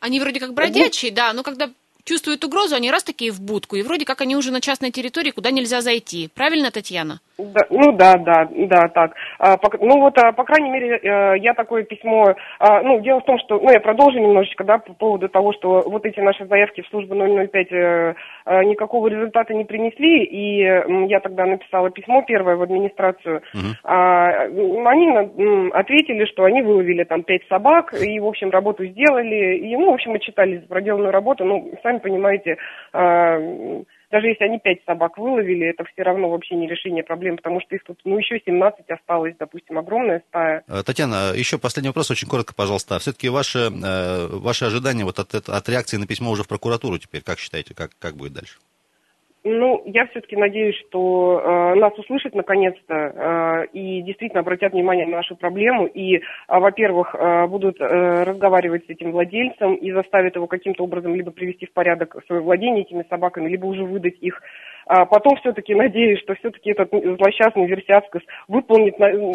Они 0.00 0.20
вроде 0.20 0.40
как 0.40 0.54
бродячие, 0.54 1.12
да, 1.12 1.32
но 1.32 1.42
когда 1.42 1.70
чувствуют 2.04 2.44
угрозу, 2.44 2.74
они 2.74 2.90
раз 2.90 3.02
такие 3.04 3.30
в 3.32 3.40
будку, 3.40 3.76
и 3.76 3.82
вроде 3.82 4.04
как 4.04 4.20
они 4.20 4.36
уже 4.36 4.50
на 4.50 4.60
частной 4.60 4.90
территории, 4.90 5.30
куда 5.30 5.50
нельзя 5.50 5.80
зайти. 5.80 6.28
Правильно, 6.34 6.70
Татьяна? 6.70 7.20
Да, 7.42 7.60
ну 7.70 7.92
да, 7.92 8.14
да, 8.18 8.48
да, 8.50 8.88
так. 8.88 9.14
А, 9.38 9.56
по- 9.56 9.76
ну 9.78 10.00
вот, 10.00 10.16
а, 10.18 10.32
по 10.32 10.44
крайней 10.44 10.70
мере, 10.70 10.98
э, 11.02 11.38
я 11.38 11.54
такое 11.54 11.82
письмо, 11.82 12.34
а, 12.58 12.82
ну, 12.82 13.00
дело 13.00 13.20
в 13.20 13.24
том, 13.24 13.38
что, 13.38 13.58
ну, 13.58 13.70
я 13.70 13.80
продолжу 13.80 14.18
немножечко, 14.18 14.64
да, 14.64 14.78
по 14.78 14.92
поводу 14.94 15.28
того, 15.28 15.52
что 15.52 15.82
вот 15.86 16.06
эти 16.06 16.20
наши 16.20 16.46
заявки 16.46 16.82
в 16.82 16.88
службу 16.88 17.14
005 17.14 17.72
э, 17.72 18.14
э, 18.46 18.64
никакого 18.64 19.08
результата 19.08 19.52
не 19.54 19.64
принесли, 19.64 20.24
и 20.24 20.62
м, 20.64 21.06
я 21.06 21.20
тогда 21.20 21.46
написала 21.46 21.90
письмо 21.90 22.22
первое 22.22 22.56
в 22.56 22.62
администрацию, 22.62 23.42
Мгм. 23.54 23.76
А, 23.84 24.28
они 24.28 25.06
м, 25.08 25.70
ответили, 25.72 26.24
что 26.26 26.44
они 26.44 26.62
выловили 26.62 27.04
там 27.04 27.22
пять 27.22 27.42
собак, 27.48 27.94
и, 27.94 28.20
в 28.20 28.26
общем, 28.26 28.50
работу 28.50 28.84
сделали, 28.86 29.56
и, 29.56 29.76
ну, 29.76 29.90
в 29.90 29.94
общем, 29.94 30.12
отчитались 30.14 30.60
за 30.60 30.68
проделанную 30.68 31.10
работу, 31.10 31.44
ну, 31.44 31.72
сами 31.82 31.98
понимаете, 31.98 32.56
а, 32.92 33.38
даже 34.12 34.28
если 34.28 34.44
они 34.44 34.58
пять 34.58 34.84
собак 34.84 35.16
выловили, 35.16 35.68
это 35.68 35.84
все 35.84 36.02
равно 36.02 36.28
вообще 36.28 36.54
не 36.54 36.68
решение 36.68 37.02
проблем, 37.02 37.36
потому 37.36 37.60
что 37.62 37.74
их 37.74 37.82
тут, 37.82 37.98
ну, 38.04 38.18
еще 38.18 38.38
17 38.44 38.88
осталось, 38.90 39.34
допустим, 39.38 39.78
огромная 39.78 40.22
стая. 40.28 40.62
Э, 40.68 40.82
Татьяна, 40.84 41.32
еще 41.34 41.58
последний 41.58 41.88
вопрос, 41.88 42.10
очень 42.10 42.28
коротко, 42.28 42.54
пожалуйста. 42.54 42.98
Все-таки 42.98 43.30
ваши, 43.30 43.58
э, 43.58 44.26
ваши 44.26 44.66
ожидания 44.66 45.04
вот 45.04 45.18
от, 45.18 45.34
от 45.34 45.68
реакции 45.68 45.96
на 45.96 46.06
письмо 46.06 46.30
уже 46.30 46.44
в 46.44 46.48
прокуратуру 46.48 46.98
теперь, 46.98 47.22
как 47.22 47.38
считаете, 47.38 47.74
как, 47.74 47.92
как 47.98 48.16
будет 48.16 48.34
дальше? 48.34 48.58
Ну, 49.44 49.82
я 49.86 50.06
все-таки 50.06 50.36
надеюсь, 50.36 50.76
что 50.86 51.40
э, 51.40 51.74
нас 51.74 51.92
услышат 51.98 52.32
наконец-то 52.32 52.94
э, 52.94 53.66
и 53.72 54.00
действительно 54.02 54.40
обратят 54.40 54.72
внимание 54.72 55.04
на 55.04 55.16
нашу 55.16 55.34
проблему 55.34 55.86
и, 55.86 56.20
а, 56.46 56.60
во-первых, 56.60 57.12
э, 57.18 57.46
будут 57.48 57.80
э, 57.80 58.22
разговаривать 58.22 58.86
с 58.86 58.90
этим 58.90 59.10
владельцем 59.10 59.74
и 59.74 59.90
заставят 59.90 60.36
его 60.36 60.46
каким-то 60.46 60.84
образом 60.84 61.16
либо 61.16 61.32
привести 61.32 61.66
в 61.66 61.72
порядок 61.72 62.16
свое 62.28 62.40
владение 62.40 62.82
этими 62.84 63.04
собаками, 63.10 63.48
либо 63.48 63.66
уже 63.66 63.82
выдать 63.82 64.16
их. 64.20 64.40
А 64.86 65.06
потом 65.06 65.36
все-таки 65.36 65.74
надеюсь, 65.74 66.20
что 66.20 66.34
все-таки 66.36 66.70
этот 66.70 66.90
злосчастный 66.92 67.66
Версиаскас 67.66 68.22
выполнит 68.46 68.96
на- 69.00 69.10
м, 69.10 69.32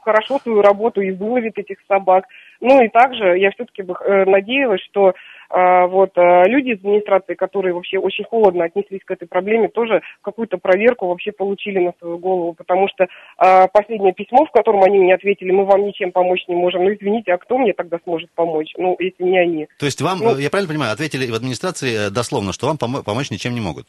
хорошо 0.00 0.38
свою 0.38 0.60
работу 0.60 1.00
и 1.00 1.10
выловит 1.12 1.58
этих 1.58 1.78
собак. 1.88 2.26
Ну 2.64 2.82
и 2.82 2.88
также 2.88 3.36
я 3.38 3.50
все-таки 3.50 3.82
бы 3.82 3.94
э, 3.94 4.24
надеялась, 4.24 4.80
что 4.90 5.12
а, 5.50 5.86
вот 5.86 6.16
а, 6.16 6.44
люди 6.48 6.70
из 6.70 6.78
администрации, 6.78 7.34
которые 7.34 7.74
вообще 7.74 7.98
очень 7.98 8.24
холодно 8.24 8.64
отнеслись 8.64 9.02
к 9.04 9.10
этой 9.10 9.28
проблеме, 9.28 9.68
тоже 9.68 10.00
какую-то 10.22 10.56
проверку 10.56 11.06
вообще 11.06 11.30
получили 11.30 11.78
на 11.78 11.92
свою 12.00 12.16
голову, 12.16 12.54
потому 12.54 12.88
что 12.88 13.06
а, 13.36 13.68
последнее 13.68 14.14
письмо, 14.14 14.46
в 14.46 14.50
котором 14.50 14.82
они 14.82 14.98
мне 14.98 15.14
ответили, 15.14 15.50
мы 15.50 15.66
вам 15.66 15.84
ничем 15.84 16.10
помочь 16.10 16.44
не 16.48 16.54
можем. 16.54 16.84
Ну, 16.84 16.94
извините, 16.94 17.34
а 17.34 17.38
кто 17.38 17.58
мне 17.58 17.74
тогда 17.74 17.98
сможет 18.04 18.30
помочь? 18.34 18.72
Ну, 18.78 18.96
если 18.98 19.24
не 19.24 19.38
они. 19.38 19.68
То 19.78 19.84
есть 19.84 20.00
вам, 20.00 20.20
Ну, 20.20 20.38
я 20.38 20.48
правильно 20.48 20.72
понимаю, 20.72 20.92
ответили 20.92 21.30
в 21.30 21.34
администрации 21.34 22.08
э, 22.08 22.10
дословно, 22.10 22.54
что 22.54 22.66
вам 22.66 22.76
помо- 22.76 23.04
помочь 23.04 23.30
ничем 23.30 23.52
не 23.54 23.60
могут? 23.60 23.86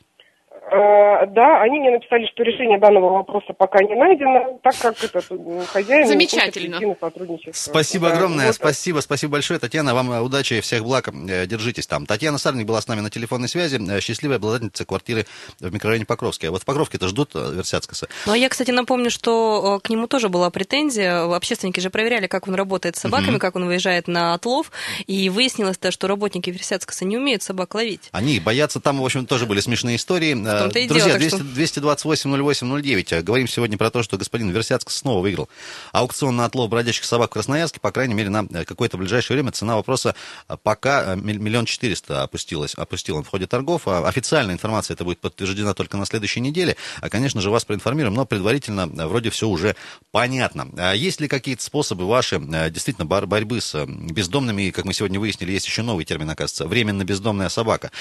А, 0.71 1.25
да, 1.27 1.61
они 1.61 1.79
мне 1.79 1.91
написали, 1.91 2.25
что 2.33 2.43
решение 2.43 2.79
данного 2.79 3.09
вопроса 3.13 3.53
пока 3.57 3.83
не 3.83 3.93
найдено, 3.95 4.59
так 4.63 4.75
как 4.79 5.03
этот 5.03 5.29
м, 5.31 5.63
хозяин 5.67 6.07
не 6.07 6.15
хочет 6.15 6.31
Замечательно. 6.31 6.79
на 6.79 6.95
сотрудничество. 6.99 7.51
Спасибо 7.71 8.09
Да, 8.09 8.15
огромное, 8.15 8.47
вот. 8.47 8.55
спасибо, 8.55 8.99
спасибо 9.01 9.33
большое, 9.33 9.59
Татьяна, 9.59 9.93
вам 9.93 10.11
э, 10.11 10.19
удачи, 10.21 10.59
всех 10.61 10.83
благ, 10.83 11.07
э, 11.09 11.45
держитесь 11.45 11.85
там. 11.85 12.05
Татьяна 12.07 12.39
Сарник 12.39 12.65
была 12.65 12.81
с 12.81 12.87
нами 12.87 13.01
на 13.01 13.11
телефонной 13.11 13.47
связи, 13.47 13.79
э, 13.79 14.01
счастливая 14.01 14.37
обладательница 14.37 14.85
квартиры 14.85 15.27
в 15.59 15.71
микрорайоне 15.71 16.05
Покровская. 16.05 16.49
Вот 16.49 16.63
в 16.63 16.65
Покровке-то 16.65 17.07
ждут 17.09 17.31
э, 17.35 17.51
Версяцкаса. 17.53 18.07
Ну, 18.25 18.33
а 18.33 18.37
я, 18.37 18.49
кстати, 18.49 18.71
напомню, 18.71 19.11
что 19.11 19.77
э, 19.77 19.85
к 19.85 19.89
нему 19.91 20.07
тоже 20.07 20.29
была 20.29 20.49
претензия. 20.49 21.31
Общественники 21.35 21.79
же 21.79 21.91
проверяли, 21.91 22.25
как 22.27 22.47
он 22.47 22.55
работает 22.55 22.95
с 22.95 23.01
собаками, 23.01 23.31
Мгм. 23.31 23.39
как 23.39 23.55
он 23.55 23.65
выезжает 23.65 24.07
на 24.07 24.33
отлов. 24.33 24.71
И 25.05 25.29
выяснилось-то, 25.29 25.91
что 25.91 26.07
работники 26.07 26.49
Версятскаса 26.49 27.05
не 27.05 27.17
умеют 27.17 27.43
собак 27.43 27.75
ловить. 27.75 28.09
Они 28.11 28.39
боятся, 28.39 28.79
там, 28.79 28.99
в 28.99 29.05
общем, 29.05 29.25
тоже 29.27 29.45
были 29.45 29.59
смешные 29.59 29.97
истории. 29.97 30.33
Том-то 30.59 30.79
и 30.79 30.87
Друзья, 30.87 31.17
дело, 31.17 31.39
200 31.39 31.79
228-08-09. 31.79 33.07
Э, 33.11 33.21
Говорим 33.21 33.47
сегодня 33.47 33.77
про 33.77 33.89
то, 33.91 34.03
что 34.03 34.17
господин 34.17 34.49
Версяцк 34.51 34.89
снова 34.91 35.21
выиграл 35.21 35.49
аукцион 35.91 36.35
на 36.35 36.45
отлов 36.45 36.69
бродячих 36.69 37.05
собак 37.05 37.31
в 37.31 37.33
Красноярске. 37.33 37.79
По 37.79 37.91
крайней 37.91 38.13
мере, 38.13 38.29
на 38.29 38.45
э, 38.51 38.65
какое-то 38.65 38.97
ближайшее 38.97 39.35
время 39.35 39.51
цена 39.51 39.75
вопроса 39.75 40.15
э, 40.47 40.57
пока 40.61 41.13
э, 41.13 41.15
миллион 41.15 41.65
четыреста 41.65 42.23
опустилась, 42.23 42.73
опустил 42.75 43.17
он 43.17 43.23
в 43.23 43.27
ходе 43.29 43.47
торгов. 43.47 43.87
А 43.87 44.07
Официальная 44.07 44.53
информация 44.55 44.95
это 44.95 45.03
будет 45.03 45.19
подтверждена 45.19 45.73
только 45.73 45.97
на 45.97 46.05
следующей 46.05 46.39
неделе. 46.39 46.75
А, 47.01 47.09
конечно 47.09 47.41
же, 47.41 47.49
вас 47.49 47.65
проинформируем, 47.65 48.13
но 48.15 48.25
предварительно 48.25 48.87
вроде 48.87 49.29
все 49.29 49.47
уже 49.47 49.75
понятно. 50.11 50.69
А 50.77 50.93
Есть 50.93 51.19
ли 51.21 51.27
какие-то 51.27 51.63
способы 51.63 52.05
ваши 52.07 52.39
действительно 52.69 53.05
бор- 53.05 53.25
борьбы 53.25 53.61
с 53.61 53.85
бездомными, 53.85 54.63
и, 54.63 54.71
как 54.71 54.85
мы 54.85 54.93
сегодня 54.93 55.19
выяснили, 55.19 55.51
есть 55.51 55.65
еще 55.65 55.81
новый 55.81 56.05
термин, 56.05 56.29
оказывается, 56.29 56.67
временно 56.67 57.03
бездомная 57.03 57.49
собака. 57.49 57.91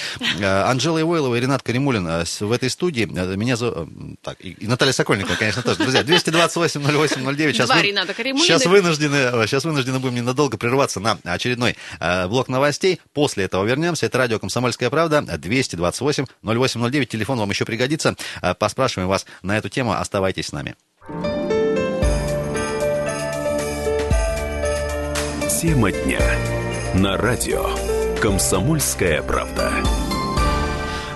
Анжела 0.43 1.01
Ивойлова 1.01 1.35
и 1.37 1.41
Ренат 1.41 1.63
Каримулин 1.63 2.25
в 2.47 2.53
этой 2.53 2.71
студии. 2.71 3.05
Э, 3.05 3.37
Меня 3.37 3.57
зовут... 3.57 3.89
Так, 4.23 4.37
и 4.41 4.51
и 4.53 4.67
Наталья 4.67 4.93
Сокольникова, 4.93 5.37
конечно, 5.37 5.63
тоже. 5.63 5.79
Друзья, 5.79 6.03
228-08-09. 6.03 7.53
Сейчас, 7.53 7.67
Два 7.69 7.77
вы- 7.77 7.83
Рената 7.83 8.15
сейчас 8.15 8.67
вынуждены, 8.67 9.17
э, 9.17 9.47
сейчас 9.47 9.65
вынуждены 9.65 9.99
будем 9.99 10.15
ненадолго 10.17 10.57
прерваться 10.57 11.01
на 11.01 11.19
очередной 11.25 11.77
э, 12.01 12.27
блок 12.29 12.49
новостей. 12.49 13.01
После 13.13 13.45
этого 13.45 13.65
вернемся. 13.65 14.07
Это 14.07 14.19
радио 14.19 14.39
«Комсомольская 14.39 14.91
правда». 14.91 15.19
228-08-09. 15.19 17.07
Телефон 17.07 17.39
вам 17.39 17.51
еще 17.51 17.65
пригодится. 17.65 18.17
Э, 18.43 18.55
Поспрашиваем 18.55 19.09
вас 19.09 19.27
на 19.43 19.57
эту 19.59 19.69
тему. 19.69 19.93
Оставайтесь 19.93 20.47
с 20.49 20.53
нами. 20.53 20.75
Тема 25.65 25.91
дня. 25.93 26.21
На 26.95 27.17
радио. 27.17 27.71
Комсомольская 28.21 29.23
правда. 29.23 29.73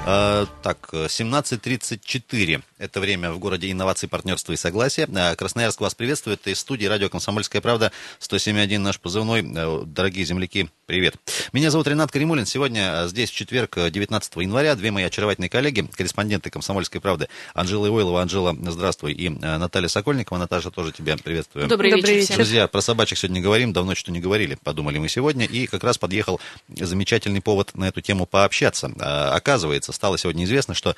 Э, 0.08 0.46
Так, 0.62 0.88
э, 0.94 1.06
17.34. 1.08 2.62
Это 2.78 3.00
время 3.00 3.32
в 3.32 3.38
городе 3.38 3.70
инноваций, 3.70 4.08
партнерства 4.08 4.52
и 4.52 4.56
согласия. 4.56 5.08
Э, 5.12 5.34
Красноярск 5.34 5.80
вас 5.80 5.94
приветствует. 5.94 6.46
Из 6.46 6.60
студии 6.60 6.86
радио 6.86 7.08
«Комсомольская 7.08 7.60
правда» 7.60 7.90
107.1 8.20 8.78
наш 8.78 9.00
позывной. 9.00 9.42
Э, 9.42 9.82
Дорогие 9.84 10.24
земляки, 10.24 10.70
привет. 10.86 11.16
Меня 11.52 11.70
зовут 11.70 11.88
Ренат 11.88 12.12
Каримулин. 12.12 12.46
Сегодня 12.46 13.04
э, 13.04 13.08
здесь 13.08 13.30
в 13.30 13.34
четверг, 13.34 13.76
э, 13.78 13.90
19 13.90 14.36
января, 14.36 14.76
две 14.76 14.92
мои 14.92 15.04
очаровательные 15.04 15.48
коллеги, 15.48 15.88
корреспонденты 15.92 16.50
«Комсомольской 16.50 17.00
правды» 17.00 17.28
Анжела 17.52 17.88
Ивойлова. 17.88 18.22
Анжела, 18.22 18.56
здравствуй. 18.70 19.12
И 19.12 19.26
э, 19.26 19.58
Наталья 19.58 19.88
Сокольникова. 19.88 20.38
Наташа, 20.38 20.70
тоже 20.70 20.92
тебя 20.92 21.16
приветствую. 21.16 21.66
Добрый, 21.66 21.90
Добрый 21.90 22.14
вечер 22.14 22.28
вечер. 22.28 22.36
Друзья, 22.36 22.68
про 22.68 22.80
собачек 22.80 23.18
сегодня 23.18 23.40
говорим, 23.40 23.72
давно 23.72 23.94
что 23.94 24.12
не 24.12 24.20
говорили, 24.20 24.56
подумали 24.62 24.98
мы 24.98 25.08
сегодня, 25.08 25.46
и 25.46 25.66
как 25.66 25.82
раз 25.82 25.98
подъехал 25.98 26.40
замечательный 26.68 27.40
повод 27.40 27.74
на 27.74 27.88
эту 27.88 28.00
тему 28.00 28.26
пообщаться. 28.26 28.92
А, 29.00 29.34
Оказывается, 29.34 29.92
стало 29.92 30.18
сегодня 30.18 30.44
известно, 30.44 30.74
что 30.74 30.94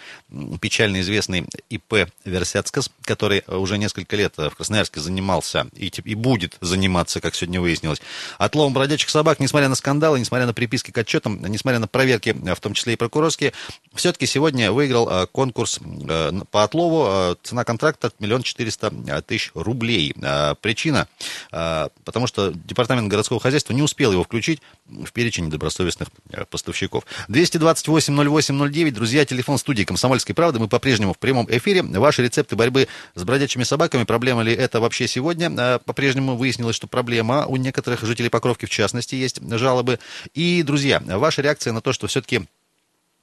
печально 0.61 1.01
известный 1.01 1.47
ИП 1.71 2.11
Версяцкас, 2.25 2.91
который 3.05 3.43
уже 3.47 3.79
несколько 3.79 4.17
лет 4.17 4.35
в 4.37 4.51
Красноярске 4.51 5.01
занимался 5.01 5.69
и, 5.75 5.87
и 6.05 6.15
будет 6.15 6.57
заниматься, 6.61 7.21
как 7.21 7.35
сегодня 7.35 7.61
выяснилось, 7.61 8.01
отловом 8.39 8.73
бродячих 8.73 9.09
собак, 9.09 9.41
несмотря 9.41 9.69
на 9.69 9.75
скандалы, 9.75 10.19
несмотря 10.19 10.47
на 10.47 10.53
приписки 10.53 10.91
к 10.91 10.99
отчетам, 10.99 11.41
несмотря 11.47 11.79
на 11.79 11.89
проверки, 11.89 12.31
в 12.31 12.61
том 12.61 12.75
числе 12.75 12.95
и 12.95 12.97
прокурорские, 12.97 13.53
все-таки 13.95 14.27
сегодня 14.27 14.73
выиграл 14.73 15.09
а, 15.09 15.27
конкурс 15.27 15.81
а, 15.83 16.33
по 16.51 16.65
отлову. 16.65 17.05
А, 17.07 17.37
Цена 17.43 17.65
контракта 17.65 18.13
миллион 18.19 18.43
четыреста 18.43 18.91
тысяч 19.27 19.51
рублей. 19.55 20.15
Причина, 20.61 21.09
потому 21.51 22.27
что 22.27 22.53
департамент 22.53 23.09
городского 23.09 23.41
хозяйства 23.41 23.73
не 23.73 23.83
успел 23.83 24.13
его 24.13 24.25
включить 24.25 24.61
в 24.87 25.13
перечень 25.13 25.47
недобросовестных 25.47 26.09
э, 26.31 26.45
поставщиков. 26.45 27.05
228-08-09, 27.29 28.91
друзья, 28.91 29.25
телефон 29.25 29.59
студии 29.59 29.85
«Комсомольской 29.85 30.35
правды». 30.35 30.59
Мы 30.59 30.69
по-прежнему 30.69 31.15
в 31.15 31.19
прямом 31.19 31.47
эфире. 31.47 31.60
Ваши 31.99 32.23
рецепты 32.23 32.57
борьбы 32.57 32.89
с 33.15 33.23
бродячими 33.23 33.65
собаками. 33.65 34.05
Проблема 34.05 34.43
ли 34.43 34.53
это 34.53 34.81
вообще 34.81 35.07
сегодня? 35.07 35.53
А, 35.57 35.79
По-прежнему 35.79 36.37
выяснилось, 36.37 36.77
что 36.77 36.87
проблема. 36.87 37.47
У 37.47 37.57
некоторых 37.57 38.03
жителей 38.03 38.29
Покровки, 38.29 38.67
в 38.67 38.71
частности, 38.71 39.15
есть 39.15 39.41
жалобы. 39.43 39.99
И, 40.35 40.63
друзья, 40.63 41.03
ваша 41.05 41.43
реакция 41.43 41.73
на 41.73 41.81
то, 41.81 41.93
что 41.93 42.07
все-таки 42.07 42.47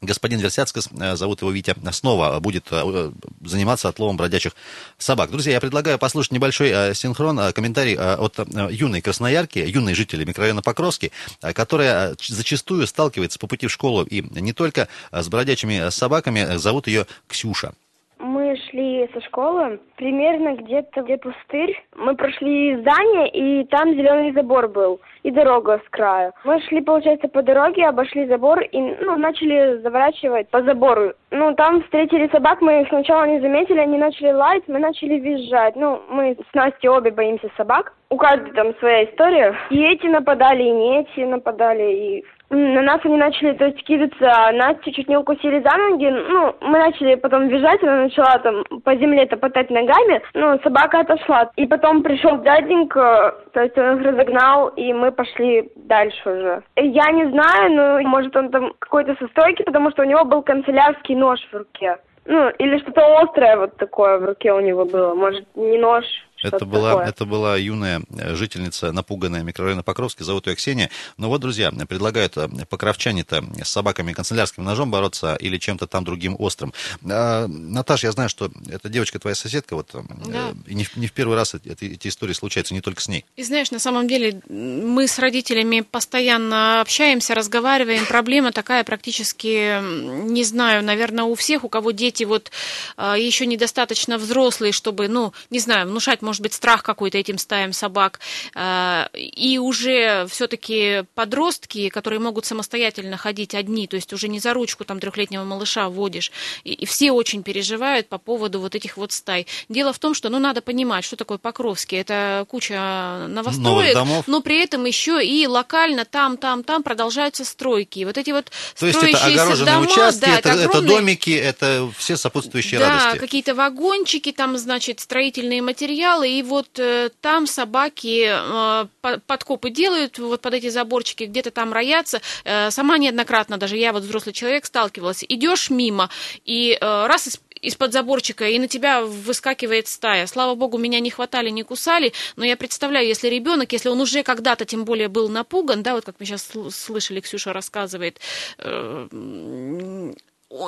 Господин 0.01 0.39
Версяцкас, 0.39 0.89
э, 0.99 1.15
зовут 1.15 1.41
его 1.41 1.49
Витя, 1.49 1.75
снова 1.91 2.39
будет 2.39 2.67
э, 2.69 3.11
заниматься 3.43 3.89
отловом 3.89 4.15
бродячих 4.15 4.53
собак. 4.99 5.31
Друзья, 5.31 5.53
я 5.53 5.59
предлагаю 5.59 5.97
послушать 5.97 6.33
небольшой 6.33 6.69
э, 6.69 6.93
синхрон, 6.93 7.51
комментарий 7.51 7.97
от 7.97 8.37
юной 8.69 9.01
красноярки, 9.01 9.57
юной 9.57 9.95
жители 9.95 10.23
микрорайона 10.23 10.61
Покровский, 10.61 11.11
э, 11.41 11.51
которая 11.51 12.15
зачастую 12.21 12.85
сталкивается 12.85 13.39
по 13.39 13.47
пути 13.47 13.65
в 13.65 13.71
школу 13.71 14.03
и 14.03 14.21
не 14.39 14.53
только 14.53 14.87
с 15.11 15.27
бродячими 15.29 15.89
собаками. 15.89 16.57
Зовут 16.57 16.85
ее 16.85 17.07
Ксюша. 17.27 17.73
Мы 18.19 18.55
шли 18.69 18.86
со 19.13 19.21
школы, 19.21 19.79
примерно 19.95 20.55
где-то 20.55 21.01
где 21.01 21.17
пустырь. 21.17 21.77
Мы 21.95 22.15
прошли 22.15 22.75
здание, 22.77 23.29
и 23.29 23.65
там 23.65 23.93
зеленый 23.93 24.31
забор 24.31 24.67
был, 24.67 24.99
и 25.23 25.31
дорога 25.31 25.81
с 25.85 25.89
краю. 25.89 26.31
Мы 26.43 26.59
шли, 26.61 26.81
получается, 26.81 27.27
по 27.27 27.41
дороге, 27.41 27.87
обошли 27.87 28.25
забор 28.27 28.61
и 28.61 28.79
ну, 28.79 29.17
начали 29.17 29.77
заворачивать 29.81 30.49
по 30.49 30.63
забору. 30.63 31.13
Ну, 31.31 31.53
там 31.55 31.83
встретили 31.83 32.29
собак, 32.29 32.61
мы 32.61 32.81
их 32.81 32.87
сначала 32.89 33.25
не 33.25 33.39
заметили, 33.39 33.79
они 33.79 33.97
начали 33.97 34.31
лаять, 34.31 34.63
мы 34.67 34.79
начали 34.79 35.15
визжать. 35.15 35.75
Ну, 35.75 36.01
мы 36.09 36.35
с 36.35 36.53
Настей 36.53 36.89
обе 36.89 37.11
боимся 37.11 37.49
собак. 37.57 37.93
У 38.09 38.17
каждой 38.17 38.53
там 38.53 38.73
своя 38.79 39.03
история. 39.03 39.53
И 39.69 39.83
эти 39.83 40.07
нападали, 40.07 40.63
и 40.63 40.71
не 40.71 41.01
эти 41.01 41.19
нападали, 41.25 41.93
и 41.93 42.25
на 42.49 42.81
нас 42.81 43.01
они 43.03 43.17
начали, 43.17 43.53
то 43.53 43.65
есть, 43.65 43.83
кидаться, 43.83 44.31
а 44.31 44.53
Настю 44.53 44.91
чуть 44.91 45.09
не 45.09 45.17
укусили 45.17 45.59
за 45.59 45.77
ноги, 45.77 46.05
ну, 46.05 46.55
мы 46.61 46.79
начали 46.79 47.15
потом 47.15 47.49
бежать, 47.49 47.83
она 47.83 48.03
начала 48.03 48.39
там 48.39 48.63
по 48.87 48.95
земле 48.95 49.25
топотать 49.25 49.69
ногами, 49.69 50.21
ну, 50.33 50.57
собака 50.63 51.01
отошла. 51.01 51.51
И 51.57 51.67
потом 51.67 52.03
пришел 52.03 52.37
дяденька, 52.37 53.35
то 53.51 53.61
есть 53.61 53.77
он 53.77 53.97
их 53.97 54.05
разогнал, 54.05 54.69
и 54.69 54.93
мы 54.93 55.11
пошли 55.11 55.69
дальше 55.75 56.29
уже. 56.29 56.63
Я 56.77 57.11
не 57.11 57.29
знаю, 57.29 57.73
но 57.73 58.01
может 58.07 58.33
он 58.37 58.49
там 58.49 58.71
какой-то 58.79 59.13
со 59.19 59.27
стойки, 59.27 59.63
потому 59.63 59.91
что 59.91 60.03
у 60.03 60.05
него 60.05 60.23
был 60.23 60.41
канцелярский 60.41 61.15
нож 61.15 61.37
в 61.51 61.57
руке. 61.57 61.97
Ну, 62.23 62.49
или 62.59 62.77
что-то 62.79 63.01
острое 63.19 63.57
вот 63.57 63.75
такое 63.75 64.19
в 64.19 64.25
руке 64.25 64.53
у 64.53 64.61
него 64.61 64.85
было, 64.85 65.13
может, 65.13 65.45
не 65.55 65.77
нож, 65.77 66.05
Это 66.41 66.65
была, 66.65 66.91
такое. 66.91 67.07
это 67.07 67.25
была 67.25 67.57
юная 67.57 68.01
э, 68.09 68.35
жительница, 68.35 68.91
напуганная 68.91 69.41
микрорайона 69.43 69.83
Покровский, 69.83 70.23
зовут 70.23 70.47
ее 70.47 70.55
Ксения. 70.55 70.89
Но 71.17 71.29
вот, 71.29 71.41
друзья, 71.41 71.71
предлагают 71.71 72.37
э, 72.37 72.47
покровчане-то 72.69 73.43
с 73.63 73.69
собаками 73.69 74.13
канцелярским 74.13 74.63
ножом 74.63 74.91
бороться 74.91 75.35
или 75.35 75.57
чем-то 75.57 75.87
там 75.87 76.03
другим 76.03 76.35
острым. 76.37 76.73
А, 77.09 77.47
Наташа, 77.47 78.07
я 78.07 78.11
знаю, 78.11 78.29
что 78.29 78.51
эта 78.69 78.89
девочка 78.89 79.19
твоя 79.19 79.35
соседка, 79.35 79.75
вот, 79.75 79.89
э, 79.93 80.01
Да. 80.27 80.53
и 80.67 80.75
не, 80.75 80.87
не 80.95 81.07
в 81.07 81.11
первый 81.11 81.35
раз 81.35 81.55
эти, 81.55 81.85
эти 81.85 82.07
истории 82.07 82.33
случаются, 82.33 82.73
не 82.73 82.81
только 82.81 83.01
с 83.01 83.07
ней. 83.07 83.25
И 83.35 83.43
знаешь, 83.43 83.71
на 83.71 83.79
самом 83.79 84.07
деле 84.07 84.41
мы 84.47 85.07
с 85.07 85.17
родителями 85.19 85.81
постоянно 85.81 86.81
общаемся, 86.81 87.33
разговариваем. 87.33 88.05
Проблема 88.05 88.51
такая 88.51 88.83
практически, 88.83 89.81
не 89.81 90.43
знаю, 90.43 90.83
наверное, 90.83 91.25
у 91.25 91.35
всех, 91.35 91.63
у 91.63 91.69
кого 91.69 91.91
дети 91.91 92.23
вот 92.23 92.51
еще 92.97 93.45
недостаточно 93.45 94.17
взрослые, 94.17 94.71
чтобы, 94.71 95.07
ну, 95.07 95.33
не 95.49 95.59
знаю, 95.59 95.87
внушать 95.87 96.21
может 96.27 96.41
быть, 96.41 96.53
страх 96.53 96.83
какой-то 96.83 97.17
этим 97.17 97.37
стаям 97.37 97.73
собак. 97.73 98.19
А, 98.53 99.09
и 99.13 99.57
уже 99.57 100.27
все-таки 100.29 101.03
подростки, 101.15 101.89
которые 101.89 102.19
могут 102.19 102.45
самостоятельно 102.45 103.17
ходить 103.17 103.55
одни, 103.55 103.87
то 103.87 103.95
есть 103.95 104.13
уже 104.13 104.27
не 104.27 104.39
за 104.39 104.53
ручку 104.53 104.85
там 104.85 104.99
трехлетнего 104.99 105.43
малыша 105.43 105.89
водишь, 105.89 106.31
и, 106.63 106.73
и 106.73 106.85
все 106.85 107.11
очень 107.11 107.43
переживают 107.43 108.07
по 108.09 108.17
поводу 108.17 108.59
вот 108.59 108.75
этих 108.75 108.97
вот 108.97 109.11
стай. 109.11 109.47
Дело 109.69 109.93
в 109.93 109.99
том, 109.99 110.13
что, 110.13 110.29
ну, 110.29 110.39
надо 110.39 110.61
понимать, 110.61 111.03
что 111.03 111.15
такое 111.15 111.37
Покровский. 111.37 111.97
Это 111.97 112.45
куча 112.49 113.27
новостроек, 113.27 113.97
но 114.27 114.41
при 114.41 114.61
этом 114.61 114.85
еще 114.85 115.25
и 115.25 115.47
локально 115.47 116.05
там, 116.05 116.37
там, 116.37 116.63
там 116.63 116.83
продолжаются 116.83 117.45
стройки. 117.45 117.99
И 117.99 118.05
вот 118.05 118.17
эти 118.17 118.31
вот 118.31 118.51
то 118.77 118.85
есть 118.85 119.01
это 119.01 119.25
огороженные 119.25 119.75
дома, 119.75 119.85
участки, 119.85 120.21
да, 120.21 120.37
это, 120.39 120.49
это, 120.49 120.61
это 120.63 120.81
домики, 120.81 121.31
это 121.31 121.89
все 121.97 122.17
сопутствующие 122.17 122.79
да, 122.79 122.89
радости. 122.89 123.13
Да, 123.13 123.19
какие-то 123.19 123.55
вагончики, 123.55 124.31
там, 124.31 124.57
значит, 124.57 124.99
строительные 124.99 125.61
материалы, 125.61 126.16
и 126.23 126.41
вот 126.43 126.79
э, 126.79 127.09
там 127.21 127.47
собаки 127.47 128.27
э, 128.29 129.19
подкопы 129.25 129.69
делают, 129.69 130.19
вот 130.19 130.41
под 130.41 130.53
эти 130.53 130.69
заборчики, 130.69 131.25
где-то 131.25 131.51
там 131.51 131.73
роятся. 131.73 132.21
Э, 132.43 132.71
сама 132.71 132.97
неоднократно, 132.97 133.57
даже 133.57 133.77
я 133.77 133.93
вот 133.93 134.03
взрослый 134.03 134.33
человек 134.33 134.65
сталкивалась, 134.65 135.23
идешь 135.27 135.69
мимо, 135.69 136.09
и 136.45 136.77
раз 136.81 137.27
из 137.27 137.39
из-под 137.59 137.91
заборчика, 137.91 138.47
и 138.47 138.59
на 138.59 138.67
тебя 138.67 139.01
выскакивает 139.01 139.87
стая. 139.87 140.27
Слава 140.27 140.53
богу, 140.53 140.77
меня 140.77 140.99
не 140.99 141.09
хватали, 141.09 141.49
не 141.49 141.63
кусали, 141.63 142.13
но 142.35 142.45
я 142.45 142.55
представляю, 142.55 143.07
если 143.07 143.29
ребенок, 143.29 143.71
если 143.71 143.89
он 143.89 143.99
уже 143.99 144.21
когда-то, 144.21 144.63
тем 144.65 144.85
более, 144.85 145.07
был 145.07 145.27
напуган, 145.27 145.81
да, 145.81 145.95
вот 145.95 146.05
как 146.05 146.17
мы 146.19 146.27
сейчас 146.27 146.47
слышали, 146.71 147.19
Ксюша 147.19 147.53
рассказывает, 147.53 148.19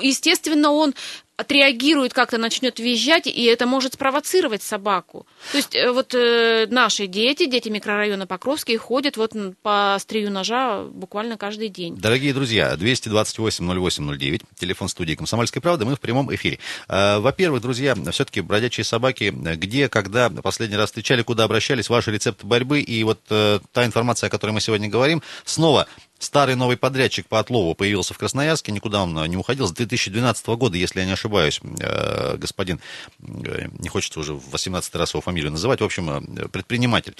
естественно, 0.01 0.71
он 0.71 0.95
отреагирует 1.39 2.13
как-то, 2.13 2.37
начнет 2.37 2.79
визжать, 2.79 3.25
и 3.25 3.45
это 3.45 3.65
может 3.65 3.93
спровоцировать 3.93 4.61
собаку. 4.61 5.25
То 5.51 5.57
есть 5.57 5.73
э, 5.73 5.89
вот 5.91 6.13
э, 6.13 6.67
наши 6.69 7.07
дети, 7.07 7.45
дети 7.45 7.69
микрорайона 7.69 8.27
Покровский, 8.27 8.75
ходят 8.75 9.15
вот 9.15 9.31
по 9.61 9.95
острию 9.95 10.31
ножа 10.31 10.83
буквально 10.83 11.37
каждый 11.37 11.69
день. 11.69 11.95
Дорогие 11.95 12.33
друзья, 12.33 12.73
228-08-09, 12.73 14.43
телефон 14.59 14.89
студии 14.89 15.15
«Комсомольской 15.15 15.61
правды», 15.61 15.85
мы 15.85 15.95
в 15.95 16.01
прямом 16.01 16.33
эфире. 16.35 16.59
Э, 16.89 17.19
во-первых, 17.19 17.61
друзья, 17.61 17.95
все-таки 18.11 18.41
бродячие 18.41 18.83
собаки, 18.83 19.33
где, 19.33 19.87
когда 19.87 20.29
последний 20.29 20.75
раз 20.75 20.89
встречали, 20.89 21.21
куда 21.21 21.45
обращались, 21.45 21.87
ваши 21.87 22.11
рецепты 22.11 22.45
борьбы, 22.45 22.81
и 22.81 23.01
вот 23.05 23.21
э, 23.29 23.59
та 23.71 23.85
информация, 23.85 24.27
о 24.27 24.29
которой 24.29 24.51
мы 24.51 24.59
сегодня 24.59 24.89
говорим, 24.89 25.23
снова 25.45 25.87
Старый 26.19 26.55
новый 26.55 26.75
подрядчик 26.75 27.25
по 27.27 27.39
отлову 27.39 27.73
появился 27.75 28.13
в 28.13 28.17
Красноярске, 28.17 28.73
никуда 28.73 29.03
он 29.03 29.13
не 29.25 29.37
уходил, 29.37 29.67
с 29.67 29.71
2012 29.71 30.45
года, 30.47 30.75
если 30.75 30.99
я 30.99 31.05
не 31.05 31.13
ошибаюсь, 31.13 31.28
э, 31.37 32.37
господин, 32.37 32.79
э, 33.21 33.67
не 33.79 33.89
хочется 33.89 34.19
уже 34.19 34.33
в 34.33 34.49
18 34.51 34.95
раз 34.95 35.13
его 35.13 35.21
фамилию 35.21 35.51
называть, 35.51 35.81
в 35.81 35.83
общем, 35.83 36.09
э, 36.09 36.47
предприниматель, 36.49 37.15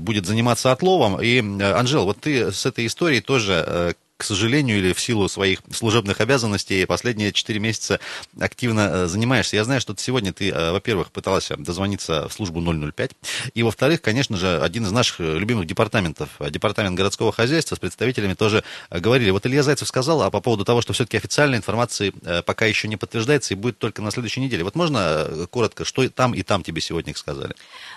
будет 0.00 0.26
заниматься 0.26 0.72
отловом. 0.72 1.20
И, 1.20 1.38
Анжел, 1.62 2.04
вот 2.04 2.20
ты 2.20 2.52
с 2.52 2.66
этой 2.66 2.86
историей 2.86 3.20
тоже 3.20 3.94
к 4.20 4.24
сожалению, 4.24 4.76
или 4.76 4.92
в 4.92 5.00
силу 5.00 5.30
своих 5.30 5.60
служебных 5.72 6.20
обязанностей 6.20 6.84
последние 6.84 7.32
4 7.32 7.58
месяца 7.58 8.00
активно 8.38 8.80
э, 8.80 9.06
занимаешься. 9.06 9.56
Я 9.56 9.64
знаю, 9.64 9.80
что 9.80 9.94
сегодня 9.96 10.34
ты, 10.34 10.50
э, 10.50 10.72
во-первых, 10.72 11.10
пыталась 11.10 11.48
дозвониться 11.56 12.28
в 12.28 12.32
службу 12.34 12.60
005, 12.60 13.12
и, 13.54 13.62
во-вторых, 13.62 14.02
конечно 14.02 14.36
же, 14.36 14.60
один 14.60 14.84
из 14.84 14.92
наших 14.92 15.20
э, 15.20 15.38
любимых 15.38 15.66
департаментов, 15.66 16.28
департамент 16.50 16.98
городского 16.98 17.32
хозяйства 17.32 17.76
с 17.76 17.78
представителями 17.78 18.34
тоже 18.34 18.62
говорили. 18.90 19.30
Вот 19.30 19.46
Илья 19.46 19.62
Зайцев 19.62 19.88
сказал, 19.88 20.20
а 20.20 20.30
по 20.30 20.42
поводу 20.42 20.66
того, 20.66 20.82
что 20.82 20.92
все-таки 20.92 21.16
официальной 21.16 21.56
информации 21.56 22.12
пока 22.44 22.66
еще 22.66 22.88
не 22.88 22.98
подтверждается 22.98 23.54
и 23.54 23.56
будет 23.56 23.78
только 23.78 24.02
на 24.02 24.10
следующей 24.10 24.42
неделе. 24.42 24.64
Вот 24.64 24.74
можно 24.74 25.48
коротко, 25.50 25.86
что 25.86 26.06
там 26.10 26.34
и 26.34 26.42
там 26.42 26.62
тебе 26.62 26.82
сегодня 26.82 27.14
сказали? 27.16 27.54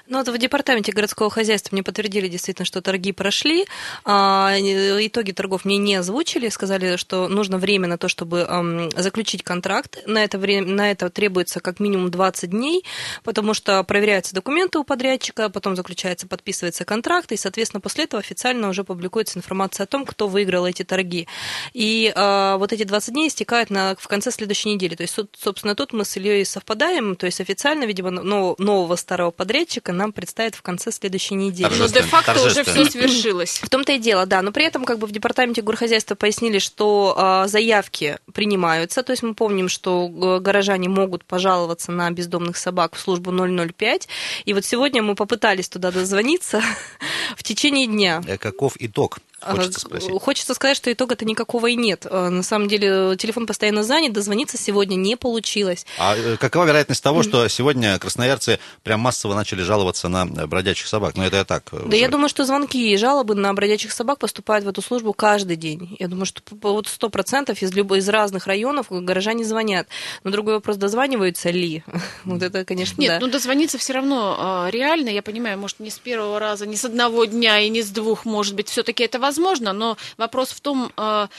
Ну, 0.07 0.19
вот 0.19 0.29
в 0.29 0.38
департаменте 0.38 0.93
городского 0.93 1.29
хозяйства 1.29 1.75
мне 1.75 1.83
подтвердили 1.83 2.29
действительно, 2.29 2.65
что 2.65 2.81
торги 2.81 3.12
прошли. 3.12 3.65
А, 4.05 4.55
итоги 4.57 5.33
торгов 5.33 5.65
мне 5.65 5.77
не 5.77 5.95
озвучили 5.95 6.12
озвучили, 6.13 6.49
сказали, 6.49 6.95
что 6.95 7.28
нужно 7.28 7.58
время 7.58 7.88
на 7.88 7.97
то, 7.97 8.08
чтобы 8.08 8.39
эм, 8.39 8.89
заключить 8.91 9.43
контракт. 9.43 9.97
На 10.06 10.23
это, 10.23 10.38
время, 10.38 10.67
на 10.67 10.91
это 10.91 11.10
требуется 11.10 11.60
как 11.60 11.80
минимум 11.80 12.12
20 12.12 12.52
дней, 12.52 12.86
потому 13.23 13.56
что 13.56 13.84
проверяются 13.84 14.36
документы 14.36 14.78
у 14.78 14.84
подрядчика, 14.84 15.49
потом 15.49 15.76
заключается, 15.76 16.28
подписывается 16.28 16.86
контракт, 16.86 17.32
и, 17.32 17.38
соответственно, 17.38 17.82
после 17.82 18.04
этого 18.04 18.19
официально 18.19 18.69
уже 18.69 18.84
публикуется 18.84 19.39
информация 19.39 19.86
о 19.86 19.88
том, 19.88 20.06
кто 20.06 20.28
выиграл 20.28 20.67
эти 20.67 20.84
торги. 20.84 21.28
И 21.73 22.13
э, 22.15 22.56
вот 22.58 22.71
эти 22.73 22.84
20 22.84 23.13
дней 23.13 23.28
истекают 23.28 23.71
на, 23.71 23.95
в 23.97 24.08
конце 24.08 24.32
следующей 24.32 24.69
недели. 24.69 24.95
То 24.95 25.04
есть, 25.04 25.17
собственно, 25.36 25.76
тут 25.76 25.93
мы 25.93 26.06
с 26.06 26.15
Ильей 26.15 26.45
совпадаем, 26.45 27.15
то 27.15 27.26
есть 27.26 27.41
официально, 27.41 27.86
видимо, 27.86 28.12
нового 28.12 28.95
старого 28.97 29.32
подрядчика 29.32 29.91
нам 29.91 30.13
представят 30.13 30.54
в 30.54 30.62
конце 30.62 30.91
следующей 30.91 31.36
недели. 31.36 31.73
Но 31.76 31.88
де-факто 31.88 32.39
уже 32.43 32.63
все 32.63 32.86
свершилось. 32.86 33.60
В 33.63 33.69
том-то 33.69 33.93
и 33.93 33.97
дело, 33.97 34.26
да. 34.28 34.41
Но 34.43 34.52
при 34.52 34.65
этом 34.65 34.86
как 34.86 34.99
бы 34.99 35.08
в 35.08 35.12
департаменте 35.12 35.62
горхозяйства 35.63 36.02
хозяйства 36.03 36.15
пояснили, 36.15 36.59
что 36.59 37.15
э, 37.17 37.47
заявки 37.47 38.17
принимаются, 38.33 39.03
то 39.03 39.13
есть 39.13 39.23
мы 39.23 39.33
помним, 39.33 39.69
что 39.69 40.09
э, 40.09 40.39
горожане 40.39 40.89
могут 40.89 41.23
пожаловаться 41.23 41.91
на 41.91 42.11
бездомных 42.11 42.57
собак 42.57 42.95
в 42.95 42.99
службу 42.99 43.31
005, 43.31 44.07
и 44.45 44.53
вот 44.53 44.65
сегодня 44.65 45.01
мы 45.01 45.15
попытались 45.15 45.69
туда 45.69 45.91
дозвониться 45.91 46.61
в 47.37 47.43
течение 47.43 47.87
дня. 47.87 48.21
Э, 48.27 48.37
каков 48.37 48.73
итог? 48.79 49.19
Хочется 49.45 49.79
спросить. 49.79 50.12
Хочется 50.21 50.53
сказать, 50.53 50.77
что 50.77 50.91
итога-то 50.91 51.25
никакого 51.25 51.67
и 51.67 51.75
нет. 51.75 52.06
Э, 52.10 52.29
на 52.29 52.43
самом 52.43 52.67
деле 52.67 53.15
телефон 53.17 53.45
постоянно 53.45 53.84
занят, 53.84 54.13
дозвониться 54.13 54.58
сегодня 54.58 54.95
не 54.95 55.15
получилось. 55.15 55.86
А 55.97 56.15
э, 56.15 56.38
какова 56.38 56.65
вероятность 56.65 57.03
того, 57.03 57.23
что 57.23 57.47
сегодня 57.47 57.97
красноярцы 57.99 58.60
прям 58.84 58.99
массово 58.99 59.36
начали 59.36 59.62
жаловаться 59.62 60.08
на 60.08 60.25
бродячих 60.25 60.88
собак? 60.88 61.15
Ну, 61.15 61.23
это 61.23 61.38
я 61.38 61.45
так. 61.45 61.69
Да, 61.71 61.95
я 61.95 62.08
думаю, 62.08 62.29
что 62.29 62.45
звонки 62.45 62.93
и 62.93 62.97
жалобы 62.97 63.36
на 63.36 63.53
бродячих 63.53 63.91
собак 63.91 64.19
поступают 64.19 64.65
в 64.65 64.69
эту 64.69 64.82
службу 64.82 65.13
каждый 65.13 65.56
день. 65.56 65.95
Я 65.99 66.08
думаю, 66.08 66.25
что 66.25 66.41
вот 66.62 66.88
сто 66.88 67.10
процентов 67.10 67.62
из, 67.62 67.73
любой, 67.73 67.99
из 67.99 68.10
разных 68.10 68.47
районов 68.47 68.88
горожане 68.89 69.43
звонят. 69.43 69.88
Но 70.23 70.32
другой 70.32 70.56
вопрос, 70.56 70.77
дозваниваются 70.77 71.49
ли? 71.49 71.84
Вот 72.25 72.41
это, 72.41 72.63
конечно, 72.63 72.99
Нет, 73.01 73.19
да. 73.19 73.25
ну 73.25 73.32
дозвониться 73.32 73.77
все 73.77 73.93
равно 73.93 74.36
а, 74.39 74.69
реально, 74.69 75.10
я 75.10 75.21
понимаю, 75.21 75.58
может, 75.58 75.79
не 75.79 75.89
с 75.89 75.99
первого 75.99 76.39
раза, 76.39 76.65
не 76.65 76.77
с 76.77 76.86
одного 76.86 77.25
дня 77.25 77.60
и 77.60 77.69
не 77.69 77.82
с 77.82 77.89
двух, 77.89 78.25
может 78.25 78.56
быть, 78.56 78.69
все-таки 78.69 79.03
это 79.03 79.19
возможно, 79.19 79.32
но 79.73 79.97
вопрос 80.17 80.51
в 80.51 80.61
том, 80.61 80.91
а, 80.97 81.29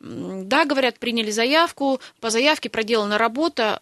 да, 0.00 0.64
говорят, 0.64 0.98
приняли 0.98 1.30
заявку, 1.30 2.00
по 2.20 2.30
заявке 2.30 2.68
проделана 2.68 3.18
работа, 3.18 3.80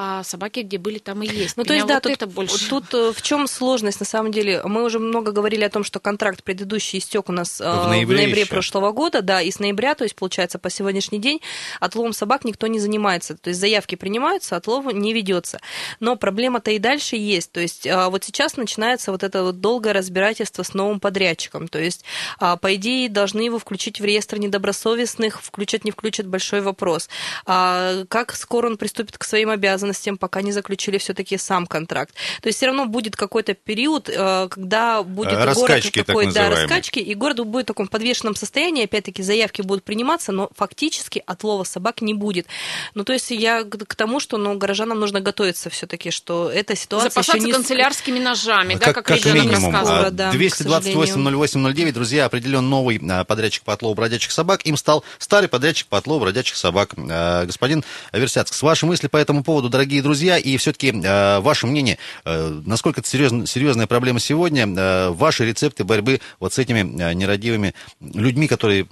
а 0.00 0.22
собаки, 0.22 0.60
где 0.60 0.78
были, 0.78 0.98
там 0.98 1.24
и 1.24 1.26
есть. 1.26 1.56
Ну, 1.56 1.64
то 1.64 1.74
есть, 1.74 1.84
да, 1.84 1.94
вот 1.94 2.04
тут, 2.04 2.12
это 2.12 2.28
больше. 2.28 2.70
тут 2.70 2.94
э, 2.94 3.12
в 3.12 3.20
чем 3.20 3.48
сложность, 3.48 3.98
на 3.98 4.06
самом 4.06 4.30
деле? 4.30 4.62
Мы 4.62 4.84
уже 4.84 5.00
много 5.00 5.32
говорили 5.32 5.64
о 5.64 5.70
том, 5.70 5.82
что 5.82 5.98
контракт 5.98 6.44
предыдущий 6.44 7.00
истек 7.00 7.28
у 7.28 7.32
нас 7.32 7.58
в 7.58 7.64
ноябре, 7.64 8.06
в 8.06 8.20
ноябре 8.20 8.46
прошлого 8.46 8.92
года, 8.92 9.22
да, 9.22 9.42
и 9.42 9.50
с 9.50 9.58
ноября, 9.58 9.96
то 9.96 10.04
есть, 10.04 10.14
получается, 10.14 10.60
по 10.60 10.70
сегодняшний 10.70 11.18
день 11.18 11.40
отловом 11.80 12.12
собак 12.12 12.44
никто 12.44 12.68
не 12.68 12.78
занимается. 12.78 13.36
То 13.36 13.50
есть, 13.50 13.58
заявки 13.58 13.96
принимаются, 13.96 14.54
отлов 14.54 14.84
не 14.92 15.12
ведется. 15.12 15.58
Но 15.98 16.14
проблема-то 16.14 16.70
и 16.70 16.78
дальше 16.78 17.16
есть. 17.16 17.50
То 17.50 17.58
есть, 17.58 17.84
а, 17.88 18.08
вот 18.08 18.22
сейчас 18.22 18.56
начинается 18.56 19.10
вот 19.10 19.24
это 19.24 19.42
вот 19.42 19.60
долгое 19.60 19.94
разбирательство 19.94 20.62
с 20.62 20.74
новым 20.74 21.00
подрядчиком. 21.00 21.66
То 21.66 21.80
есть, 21.80 22.04
а, 22.38 22.56
по 22.56 22.72
идее, 22.76 23.08
должны 23.08 23.40
его 23.40 23.58
включить 23.58 23.98
в 23.98 24.04
реестр 24.04 24.38
недобросовестных, 24.38 25.42
включат, 25.42 25.84
не 25.84 25.90
включат, 25.90 26.28
большой 26.28 26.60
вопрос. 26.60 27.08
А 27.46 28.04
как 28.08 28.36
скоро 28.36 28.68
он 28.68 28.76
приступит 28.76 29.18
к 29.18 29.24
своим 29.24 29.50
обязанностям? 29.50 29.87
Обязанностям, 29.88 30.18
пока 30.18 30.42
не 30.42 30.52
заключили 30.52 30.98
все-таки 30.98 31.38
сам 31.38 31.66
контракт. 31.66 32.14
То 32.42 32.48
есть 32.48 32.58
все 32.58 32.66
равно 32.66 32.86
будет 32.86 33.16
какой-то 33.16 33.54
период, 33.54 34.08
э, 34.08 34.48
когда 34.50 35.02
будет 35.02 35.32
раскачки, 35.32 35.98
город 35.98 36.06
такой, 36.06 36.32
да, 36.32 36.50
раскачки, 36.50 36.98
и 36.98 37.14
город 37.14 37.46
будет 37.46 37.64
в 37.64 37.68
таком 37.68 37.88
подвешенном 37.88 38.34
состоянии, 38.34 38.84
опять-таки 38.84 39.22
заявки 39.22 39.62
будут 39.62 39.84
приниматься, 39.84 40.32
но 40.32 40.50
фактически 40.54 41.22
отлова 41.26 41.64
собак 41.64 42.02
не 42.02 42.14
будет. 42.14 42.46
Ну, 42.94 43.04
то 43.04 43.12
есть 43.12 43.30
я 43.30 43.64
к 43.64 43.94
тому, 43.94 44.20
что 44.20 44.36
ну, 44.36 44.56
горожанам 44.56 44.98
нужно 45.00 45.20
готовиться 45.20 45.70
все-таки, 45.70 46.10
что 46.10 46.50
эта 46.50 46.76
ситуация 46.76 47.10
Запасаться 47.10 47.36
еще 47.36 47.46
не... 47.46 47.52
канцелярскими 47.52 48.18
ножами, 48.18 48.74
как, 48.74 48.80
да, 48.80 48.92
как, 48.92 49.06
как 49.06 49.24
минимум. 49.24 49.72
рассказывала. 49.72 50.10
Да, 50.10 50.32
228-08-09, 50.32 51.92
друзья, 51.92 52.26
определен 52.26 52.68
новый 52.68 53.00
а, 53.08 53.24
подрядчик 53.24 53.62
по 53.62 53.72
отлову 53.72 53.94
бродячих 53.94 54.32
собак. 54.32 54.66
Им 54.66 54.76
стал 54.76 55.04
старый 55.18 55.48
подрядчик 55.48 55.86
по 55.88 55.98
отлову 55.98 56.20
бродячих 56.20 56.56
собак. 56.56 56.94
А, 56.96 57.44
господин 57.46 57.84
Версяцк, 58.12 58.54
с 58.54 58.62
ваши 58.62 58.86
мысли 58.86 59.08
по 59.08 59.16
этому 59.16 59.42
поводу, 59.44 59.67
дорогие 59.68 60.02
друзья, 60.02 60.38
и 60.38 60.56
все-таки 60.56 60.90
э, 60.92 61.40
ваше 61.40 61.66
мнение, 61.66 61.98
э, 62.24 62.60
насколько 62.66 63.00
это 63.00 63.08
серьезно, 63.08 63.46
серьезная 63.46 63.86
проблема 63.86 64.20
сегодня, 64.20 64.66
э, 64.66 65.10
ваши 65.10 65.46
рецепты 65.46 65.84
борьбы 65.84 66.20
вот 66.40 66.52
с 66.52 66.58
этими 66.58 66.80
э, 66.80 67.12
нерадивыми 67.14 67.74
людьми, 68.00 68.48
которые 68.48 68.86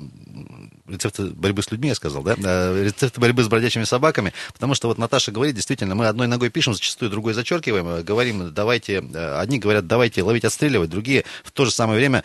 рецепты 0.88 1.25
борьбы 1.25 1.62
с 1.62 1.70
людьми, 1.70 1.88
я 1.88 1.94
сказал, 1.94 2.22
да, 2.22 2.37
э, 2.37 2.85
рецепты 2.85 3.20
борьбы 3.20 3.42
с 3.42 3.49
бродячими 3.49 3.85
собаками, 3.85 4.33
потому 4.53 4.75
что 4.75 4.88
вот 4.88 4.99
Наташа 4.99 5.33
говорит, 5.33 5.55
действительно, 5.55 5.94
мы 5.94 6.07
одной 6.07 6.27
ногой 6.27 6.51
пишем, 6.51 6.75
зачастую 6.75 7.11
другой 7.11 7.35
зачеркиваем, 7.35 7.88
э, 7.88 8.03
говорим, 8.03 8.53
давайте, 8.53 9.03
э, 9.03 9.38
одни 9.38 9.59
говорят, 9.59 9.87
давайте 9.87 10.22
ловить, 10.22 10.44
отстреливать, 10.44 10.90
другие 10.90 11.25
в 11.44 11.53
то 11.53 11.64
же 11.64 11.70
самое 11.70 11.99
время 11.99 12.25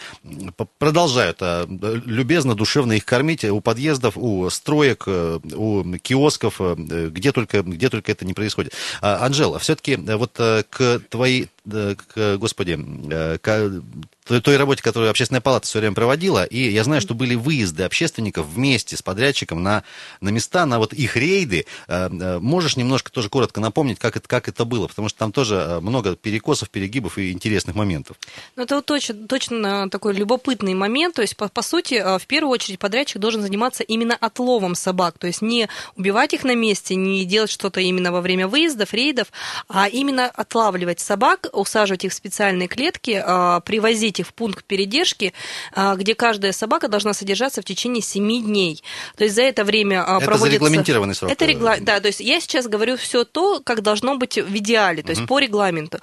продолжают 0.78 1.42
любезно, 1.42 2.56
душевно 2.56 2.94
их 2.94 3.06
кормить 3.06 3.44
у 3.46 3.62
подъездов, 3.62 4.18
у 4.18 4.50
строек, 4.50 5.08
у 5.08 5.98
киосков, 5.98 6.60
где 6.60 7.32
только, 7.32 7.64
где 7.64 7.90
только 7.90 8.12
это 8.12 8.26
не 8.26 8.34
происходит. 8.34 8.74
А, 9.02 9.26
Анжела, 9.26 9.60
все-таки 9.60 9.96
вот 9.96 10.34
к 10.34 11.02
твоей 11.10 11.50
к, 11.72 12.38
господи, 12.38 12.80
э, 13.12 13.38
к 13.38 13.82
той, 14.26 14.58
работе, 14.58 14.84
которую 14.84 15.10
общественная 15.10 15.42
палата 15.42 15.68
все 15.68 15.80
время 15.80 15.96
проводила, 15.96 16.44
и 16.46 16.70
я 16.70 16.84
знаю, 16.84 17.02
что 17.02 17.14
были 17.14 17.36
выезды 17.36 17.84
общественников 17.84 18.46
вместе 18.46 18.96
с 18.96 19.02
подрядчиком 19.02 19.64
на, 19.64 19.84
на 20.22 20.30
места, 20.30 20.66
на 20.66 20.80
вот 20.80 20.94
их 20.94 21.18
рейды. 21.18 21.66
Можешь 21.88 22.78
немножко 22.78 23.12
тоже 23.12 23.30
коротко 23.30 23.60
напомнить, 23.60 24.00
как 24.00 24.16
это, 24.16 24.28
как 24.28 24.48
это 24.48 24.64
было? 24.64 24.88
Потому 24.88 25.10
что 25.10 25.18
там 25.20 25.32
тоже 25.32 25.80
много 25.82 26.16
перекосов, 26.16 26.70
перегибов 26.70 27.18
и 27.18 27.32
интересных 27.32 27.76
моментов. 27.76 28.18
Ну, 28.56 28.64
это 28.64 28.76
вот 28.76 28.86
точно, 28.86 29.28
точно 29.28 29.90
такой 29.90 30.14
любопытный 30.14 30.76
момент. 30.76 31.16
То 31.16 31.24
есть, 31.24 31.36
по, 31.36 31.50
по 31.50 31.62
сути, 31.62 32.02
в 32.20 32.26
первую 32.28 32.52
очередь 32.52 32.80
подрядчик 32.80 33.20
должен 33.20 33.42
заниматься 33.42 33.84
именно 33.84 34.16
отловом 34.16 34.76
собак. 34.76 35.18
То 35.18 35.28
есть, 35.28 35.42
не 35.42 35.68
убивать 35.98 36.34
их 36.34 36.44
на 36.44 36.56
месте, 36.56 36.96
не 36.96 37.26
делать 37.26 37.50
что-то 37.50 37.82
именно 37.82 38.12
во 38.12 38.22
время 38.22 38.48
выездов, 38.48 38.94
рейдов, 38.94 39.28
а 39.68 39.90
именно 39.90 40.28
отлавливать 40.28 41.00
собак, 41.00 41.48
усаживать 41.62 42.06
их 42.06 42.12
в 42.12 42.16
специальные 42.16 42.68
клетки, 42.68 43.22
а, 43.24 43.60
привозить 43.62 44.20
их 44.20 44.28
в 44.28 44.34
пункт 44.34 44.66
передержки, 44.66 45.34
а, 45.74 45.96
где 45.96 46.16
каждая 46.16 46.52
собака 46.52 46.88
должна 46.88 47.14
содержаться 47.14 47.62
в 47.62 47.66
течение 47.66 48.02
7 48.02 48.44
дней. 48.44 48.84
То 49.16 49.24
есть 49.24 49.36
за 49.36 49.44
это 49.44 49.64
время 49.64 50.04
а, 50.04 50.18
это 50.18 50.26
проводится... 50.26 50.34
Это 50.34 50.46
зарегламентированный 50.46 51.16
срок. 51.16 51.32
Это 51.32 51.46
регла... 51.46 51.78
Да, 51.80 52.00
то 52.00 52.08
есть 52.08 52.20
я 52.20 52.40
сейчас 52.42 52.68
говорю 52.68 52.98
все 52.98 53.24
то, 53.24 53.62
как 53.64 53.82
должно 53.82 54.18
быть 54.18 54.38
в 54.38 54.58
идеале, 54.58 55.04
то 55.04 55.12
есть 55.12 55.22
угу. 55.22 55.28
по 55.28 55.40
регламенту. 55.40 56.00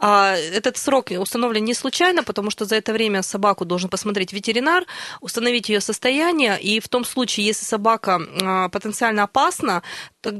Этот 0.00 0.76
срок 0.76 1.10
установлен 1.10 1.64
не 1.64 1.74
случайно, 1.74 2.22
потому 2.22 2.50
что 2.50 2.64
за 2.64 2.76
это 2.76 2.92
время 2.92 3.22
собаку 3.22 3.64
должен 3.64 3.88
посмотреть 3.88 4.32
ветеринар, 4.32 4.84
установить 5.20 5.68
ее 5.68 5.80
состояние, 5.80 6.60
и 6.60 6.80
в 6.80 6.88
том 6.88 7.04
случае, 7.04 7.46
если 7.46 7.64
собака 7.64 8.20
потенциально 8.72 9.24
опасна, 9.24 9.82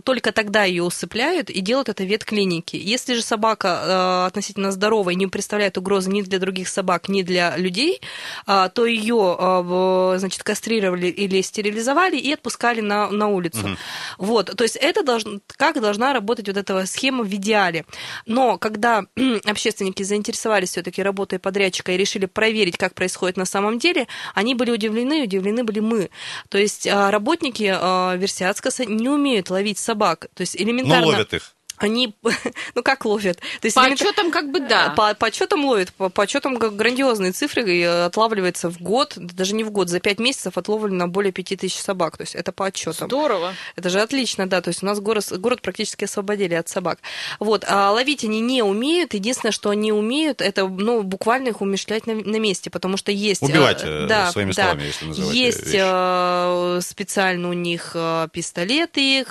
только 0.04 0.32
тогда 0.32 0.64
ее 0.64 0.82
усыпляют 0.82 1.50
и 1.50 1.60
делают 1.60 1.88
это 1.88 2.04
в 2.04 2.06
ветклинике. 2.06 2.78
Если 2.78 3.14
же 3.14 3.22
собака 3.22 4.24
э, 4.24 4.26
относительно 4.52 4.72
здоровая 4.72 5.14
и 5.14 5.16
не 5.16 5.26
представляет 5.26 5.78
угрозы 5.78 6.10
ни 6.10 6.22
для 6.22 6.38
других 6.38 6.68
собак, 6.68 7.08
ни 7.08 7.22
для 7.22 7.56
людей, 7.56 8.00
э, 8.46 8.68
то 8.72 8.86
ее 8.86 9.36
э, 9.38 10.14
значит, 10.18 10.42
кастрировали 10.42 11.06
или 11.06 11.42
стерилизовали 11.42 12.16
и 12.16 12.32
отпускали 12.32 12.80
на, 12.80 13.10
на 13.10 13.28
улицу. 13.28 13.60
Угу. 13.60 13.76
Вот, 14.18 14.56
то 14.56 14.64
есть 14.64 14.76
это 14.76 15.02
должно, 15.02 15.40
как 15.56 15.80
должна 15.80 16.12
работать 16.12 16.48
вот 16.48 16.56
эта 16.56 16.86
схема 16.86 17.24
в 17.24 17.34
идеале. 17.34 17.84
Но 18.26 18.58
когда 18.58 19.04
общественники 19.44 20.02
заинтересовались 20.02 20.70
все-таки 20.70 21.02
работой 21.02 21.38
подрядчика 21.38 21.92
и 21.92 21.96
решили 21.96 22.26
проверить, 22.26 22.76
как 22.76 22.94
происходит 22.94 23.36
на 23.36 23.46
самом 23.46 23.78
деле, 23.78 24.06
они 24.34 24.54
были 24.54 24.70
удивлены, 24.70 25.22
удивлены 25.22 25.64
были 25.64 25.80
мы. 25.80 26.10
То 26.48 26.58
есть 26.58 26.86
э, 26.86 27.10
работники 27.10 27.62
Версиацкаса 27.62 28.84
не 28.84 29.08
умеют 29.08 29.50
ловить 29.50 29.78
собак. 29.78 30.26
То 30.34 30.42
есть 30.42 30.56
элементарно... 30.56 31.06
Ну, 31.06 31.12
ловят 31.12 31.34
их 31.34 31.54
они, 31.82 32.14
ну 32.74 32.82
как 32.82 33.04
ловят? 33.04 33.38
То 33.38 33.66
есть, 33.66 33.74
по 33.74 33.84
отчетам 33.84 34.30
как 34.30 34.50
бы 34.50 34.60
да. 34.60 34.90
По, 34.96 35.14
по 35.14 35.26
отчетам 35.26 35.64
ловят, 35.64 35.92
по, 35.92 36.08
по 36.08 36.24
отчетам 36.24 36.56
грандиозные 36.56 37.32
цифры, 37.32 37.62
и 37.68 37.82
отлавливается 37.82 38.70
в 38.70 38.80
год, 38.80 39.14
даже 39.16 39.54
не 39.54 39.64
в 39.64 39.70
год, 39.70 39.88
за 39.88 40.00
пять 40.00 40.18
месяцев 40.18 40.56
отловлено 40.56 41.08
более 41.08 41.32
пяти 41.32 41.56
тысяч 41.56 41.80
собак, 41.80 42.16
то 42.16 42.22
есть 42.22 42.34
это 42.34 42.52
по 42.52 42.66
отчетам. 42.66 43.08
Здорово. 43.08 43.54
Это 43.76 43.90
же 43.90 44.00
отлично, 44.00 44.48
да, 44.48 44.60
то 44.60 44.68
есть 44.68 44.82
у 44.82 44.86
нас 44.86 45.00
город, 45.00 45.26
город 45.38 45.62
практически 45.62 46.04
освободили 46.04 46.54
от 46.54 46.68
собак. 46.68 46.98
Вот, 47.38 47.64
а 47.68 47.90
ловить 47.90 48.24
они 48.24 48.40
не 48.40 48.62
умеют, 48.62 49.14
единственное, 49.14 49.52
что 49.52 49.70
они 49.70 49.92
умеют, 49.92 50.40
это, 50.40 50.66
ну, 50.66 51.02
буквально 51.02 51.48
их 51.48 51.60
умешлять 51.60 52.06
на, 52.06 52.14
на 52.14 52.36
месте, 52.38 52.70
потому 52.70 52.96
что 52.96 53.12
есть... 53.12 53.42
Убивать, 53.42 53.82
э, 53.82 54.06
да, 54.06 54.30
своими 54.32 54.52
да, 54.52 54.62
словами, 54.64 54.86
если 54.86 55.06
называть 55.06 55.34
Есть 55.34 55.66
вещи. 55.66 55.80
Э, 55.80 56.80
специально 56.80 57.48
у 57.48 57.52
них 57.52 57.92
э, 57.94 58.28
пистолеты, 58.32 59.24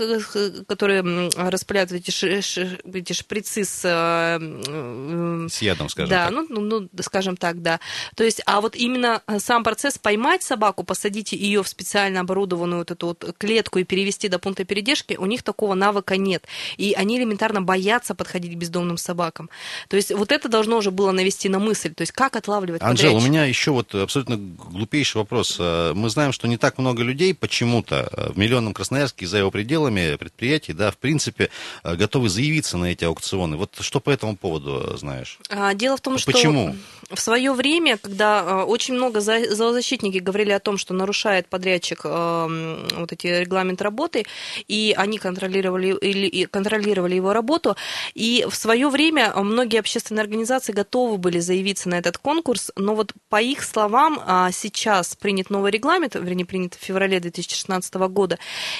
которые 0.68 1.30
распыляют 1.36 1.92
эти, 1.92 2.12
эти 2.42 3.14
шприцы 3.14 3.64
с... 3.64 3.82
Э, 3.84 5.48
с 5.50 5.62
ядом, 5.62 5.90
скажем 5.90 6.10
да, 6.10 6.26
так. 6.26 6.32
Ну, 6.32 6.46
ну, 6.50 6.62
ну, 6.62 6.90
скажем 7.02 7.38
так, 7.38 7.62
да. 7.62 7.80
То 8.16 8.24
есть, 8.24 8.42
а 8.46 8.62
вот 8.62 8.76
именно 8.76 9.22
э, 9.28 9.40
сам 9.40 9.64
процесс 9.64 9.98
поймать 9.98 10.44
собаку, 10.44 10.84
посадить 10.84 11.32
ее 11.32 11.64
в 11.64 11.68
специально 11.68 12.20
оборудованную 12.22 12.80
вот 12.80 12.92
эту 12.92 13.08
вот 13.08 13.36
клетку 13.38 13.80
и 13.80 13.84
перевести 13.84 14.28
до 14.28 14.40
пункта 14.40 14.64
передержки, 14.64 15.16
у 15.18 15.26
них 15.26 15.44
такого 15.44 15.74
навыка 15.74 16.18
нет. 16.18 16.46
И 16.78 16.94
они 16.94 17.18
элементарно 17.18 17.62
боятся 17.62 18.16
подходить 18.16 18.54
к 18.54 18.56
бездомным 18.56 18.98
собакам. 18.98 19.50
То 19.88 19.96
есть, 19.96 20.12
вот 20.12 20.32
это 20.32 20.50
должно 20.50 20.78
уже 20.78 20.92
было 20.92 21.12
навести 21.12 21.50
на 21.50 21.60
мысль. 21.60 21.94
То 21.94 22.02
есть, 22.02 22.12
как 22.12 22.36
отлавливать 22.36 22.82
Анжела, 22.82 23.18
у 23.18 23.22
меня 23.22 23.46
еще 23.46 23.72
вот 23.72 23.94
абсолютно 23.96 24.38
глупейший 24.38 25.18
вопрос. 25.18 25.58
Э, 25.60 25.94
мы 25.94 26.10
знаем, 26.10 26.32
что 26.32 26.48
не 26.48 26.58
так 26.58 26.78
много 26.78 27.04
людей 27.04 27.34
почему-то 27.34 28.32
в 28.34 28.38
миллионном 28.38 28.74
Красноярске 28.74 29.26
и 29.26 29.28
за 29.28 29.38
его 29.38 29.52
пределами 29.52 30.16
предприятий, 30.16 30.74
да, 30.74 30.92
в 30.92 30.98
принципе, 30.98 31.50
готовы 31.84 32.21
заявиться 32.30 32.78
на 32.78 32.86
эти 32.86 33.04
аукционы. 33.06 33.58
Вот 33.58 33.78
что 33.80 34.00
по 34.00 34.10
этому 34.10 34.36
поводу 34.36 34.98
знаешь? 34.98 35.40
А, 35.50 35.74
дело 35.74 35.98
в 35.98 36.02
том, 36.02 36.18
что 36.18 36.32
Почему? 36.32 36.76
в 37.10 37.20
свое 37.20 37.54
время, 37.54 37.98
когда 37.98 38.42
а, 38.42 38.66
очень 38.66 38.94
много 38.94 39.22
зоозащитники 39.22 40.18
говорили 40.18 40.52
о 40.52 40.60
том, 40.60 40.78
что 40.78 40.94
нарушает 40.94 41.48
подрядчик 41.48 42.02
а, 42.04 42.48
вот 42.96 43.12
эти 43.12 43.28
регламент 43.28 43.82
работы, 43.82 44.26
и 44.68 44.94
они 44.98 45.18
контролировали, 45.18 45.96
или, 45.98 46.46
контролировали 46.46 47.16
его 47.16 47.34
работу, 47.34 47.76
и 48.14 48.46
в 48.50 48.56
свое 48.56 48.90
время 48.90 49.34
многие 49.36 49.80
общественные 49.80 50.22
организации 50.22 50.72
готовы 50.72 51.18
были 51.18 51.40
заявиться 51.40 51.90
на 51.90 51.96
этот 51.96 52.18
конкурс, 52.18 52.72
но 52.76 52.96
вот 52.96 53.14
по 53.30 53.42
их 53.42 53.64
словам 53.64 54.22
сейчас 54.52 55.16
принят 55.16 55.50
новый 55.50 55.72
регламент, 55.72 56.16
вернее, 56.16 56.46
принят 56.46 56.76
в 56.76 56.84
феврале 56.84 57.20
2016 57.20 57.94
года. 57.94 58.38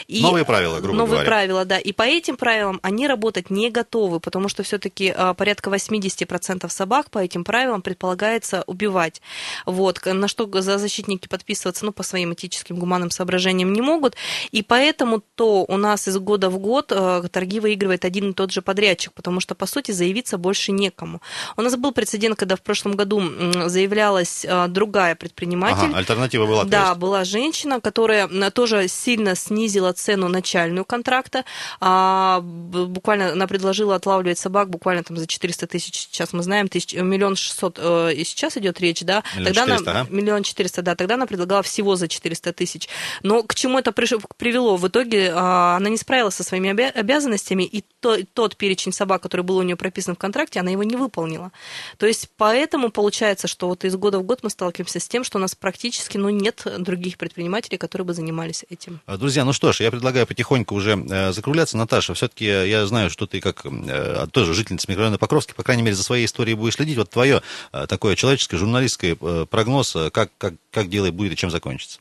И 0.08 0.22
новые 0.22 0.46
правила, 0.46 0.80
грубо 0.80 0.98
новые 0.98 1.24
говоря. 1.24 1.24
Новые 1.24 1.26
правила, 1.26 1.66
да. 1.66 1.80
И 1.80 1.92
по 1.92 2.04
этим 2.04 2.38
правилам 2.38 2.80
они 2.84 3.08
работать 3.32 3.50
не 3.50 3.70
готовы, 3.70 4.20
потому 4.20 4.50
что 4.50 4.64
все-таки 4.64 5.14
а, 5.16 5.34
порядка 5.34 5.70
80% 5.70 6.70
собак 6.70 7.10
по 7.10 7.20
этим 7.20 7.44
правилам 7.44 7.82
предполагается 7.82 8.64
убивать. 8.68 9.22
Вот, 9.66 10.06
на 10.06 10.28
что 10.28 10.50
защитники 10.62 11.28
подписываться, 11.28 11.86
ну, 11.86 11.92
по 11.92 12.04
своим 12.04 12.34
этическим 12.34 12.76
гуманным 12.76 13.10
соображениям 13.10 13.74
не 13.74 13.82
могут. 13.82 14.16
И 14.52 14.64
поэтому 14.64 15.22
то 15.36 15.66
у 15.68 15.78
нас 15.78 16.08
из 16.08 16.18
года 16.18 16.50
в 16.50 16.60
год 16.60 16.92
а, 16.92 17.22
торги 17.30 17.60
выигрывает 17.60 18.06
один 18.06 18.32
и 18.32 18.34
тот 18.34 18.52
же 18.52 18.62
подрядчик, 18.62 19.14
потому 19.14 19.40
что, 19.40 19.56
по 19.56 19.66
сути, 19.66 19.92
заявиться 19.92 20.38
больше 20.38 20.74
некому. 20.74 21.22
У 21.58 21.62
нас 21.62 21.76
был 21.76 21.94
прецедент, 21.94 22.38
когда 22.38 22.56
в 22.56 22.62
прошлом 22.62 22.96
году 22.98 23.22
заявлялась 23.70 24.46
а, 24.48 24.68
другая 24.68 25.16
предприниматель. 25.16 25.90
Ага, 25.90 25.98
альтернатива 25.98 26.46
была. 26.46 26.64
Да, 26.66 26.96
была 26.96 27.24
женщина, 27.24 27.80
которая 27.80 28.28
тоже 28.52 28.88
сильно 28.88 29.36
снизила 29.36 29.94
цену 29.94 30.28
начальную 30.28 30.86
контракта. 30.86 31.46
Буквально 31.80 33.21
она 33.30 33.48
предложила 33.48 33.96
отлавливать 33.96 34.38
собак 34.38 34.70
буквально 34.70 35.04
там 35.04 35.18
за 35.18 35.28
400 35.28 35.68
тысяч, 35.68 36.08
сейчас 36.12 36.34
мы 36.34 36.44
знаем, 36.44 36.68
тысяч, 36.68 36.94
миллион 36.94 37.36
шестьсот 37.36 37.80
э, 37.80 38.14
и 38.14 38.24
сейчас 38.24 38.58
идет 38.58 38.80
речь, 38.80 39.02
да? 39.02 39.24
Миллион 39.36 39.54
тогда 39.54 39.66
400, 39.66 39.92
она, 39.92 40.02
а? 40.02 40.08
Миллион 40.10 40.44
четыреста, 40.44 40.82
да, 40.82 40.96
тогда 40.96 41.16
она 41.16 41.26
предлагала 41.26 41.64
всего 41.64 41.96
за 41.96 42.08
400 42.08 42.54
тысяч. 42.54 42.90
Но 43.24 43.44
к 43.44 43.56
чему 43.56 43.80
это 43.80 43.92
привело? 43.92 44.78
В 44.78 44.88
итоге 44.88 45.28
э, 45.28 45.32
она 45.32 45.90
не 45.90 45.98
справилась 45.98 46.36
со 46.36 46.44
своими 46.44 46.70
обя- 46.70 46.92
обязанностями, 46.92 47.64
и 47.64 47.84
то, 48.00 48.18
тот 48.34 48.58
перечень 48.58 48.94
собак, 48.94 49.22
который 49.22 49.42
был 49.42 49.58
у 49.58 49.64
нее 49.64 49.76
прописан 49.76 50.16
в 50.16 50.18
контракте, 50.18 50.60
она 50.60 50.72
его 50.72 50.84
не 50.84 50.96
выполнила. 50.96 51.52
То 51.98 52.08
есть 52.08 52.30
поэтому 52.38 52.90
получается, 52.90 53.48
что 53.48 53.68
вот 53.68 53.86
из 53.86 53.96
года 53.96 54.20
в 54.20 54.24
год 54.24 54.40
мы 54.44 54.50
сталкиваемся 54.50 55.00
с 55.00 55.08
тем, 55.08 55.24
что 55.24 55.38
у 55.38 55.42
нас 55.42 55.56
практически 55.56 56.18
ну, 56.18 56.30
нет 56.30 56.66
других 56.80 57.18
предпринимателей, 57.18 57.78
которые 57.78 58.06
бы 58.06 58.14
занимались 58.14 58.66
этим. 58.70 59.00
Друзья, 59.08 59.46
ну 59.46 59.54
что 59.54 59.72
ж, 59.72 59.82
я 59.82 59.92
предлагаю 59.92 60.26
потихоньку 60.26 60.76
уже 60.76 60.98
э, 60.98 61.32
закругляться. 61.32 61.78
Наташа, 61.78 62.14
все-таки 62.14 62.46
я 62.46 62.86
знаю, 62.88 63.10
что 63.12 63.28
ты 63.28 63.40
как 63.40 63.66
э, 63.66 64.28
тоже 64.32 64.54
жительница 64.54 64.90
микрорайона 64.90 65.18
Покровский, 65.18 65.54
по 65.54 65.64
крайней 65.64 65.84
мере, 65.84 65.96
за 65.96 66.04
своей 66.04 66.26
историей 66.26 66.56
будешь 66.56 66.76
следить. 66.76 66.98
Вот 66.98 67.10
твое 67.10 67.42
э, 67.72 67.86
такое 67.88 68.16
человеческое, 68.16 68.58
журналистское 68.58 69.18
э, 69.20 69.46
прогноз, 69.50 69.96
как, 70.12 70.32
как, 70.38 70.54
как 70.72 70.90
дело 70.90 71.12
будет 71.12 71.34
и 71.34 71.36
чем 71.36 71.52
закончится. 71.52 72.00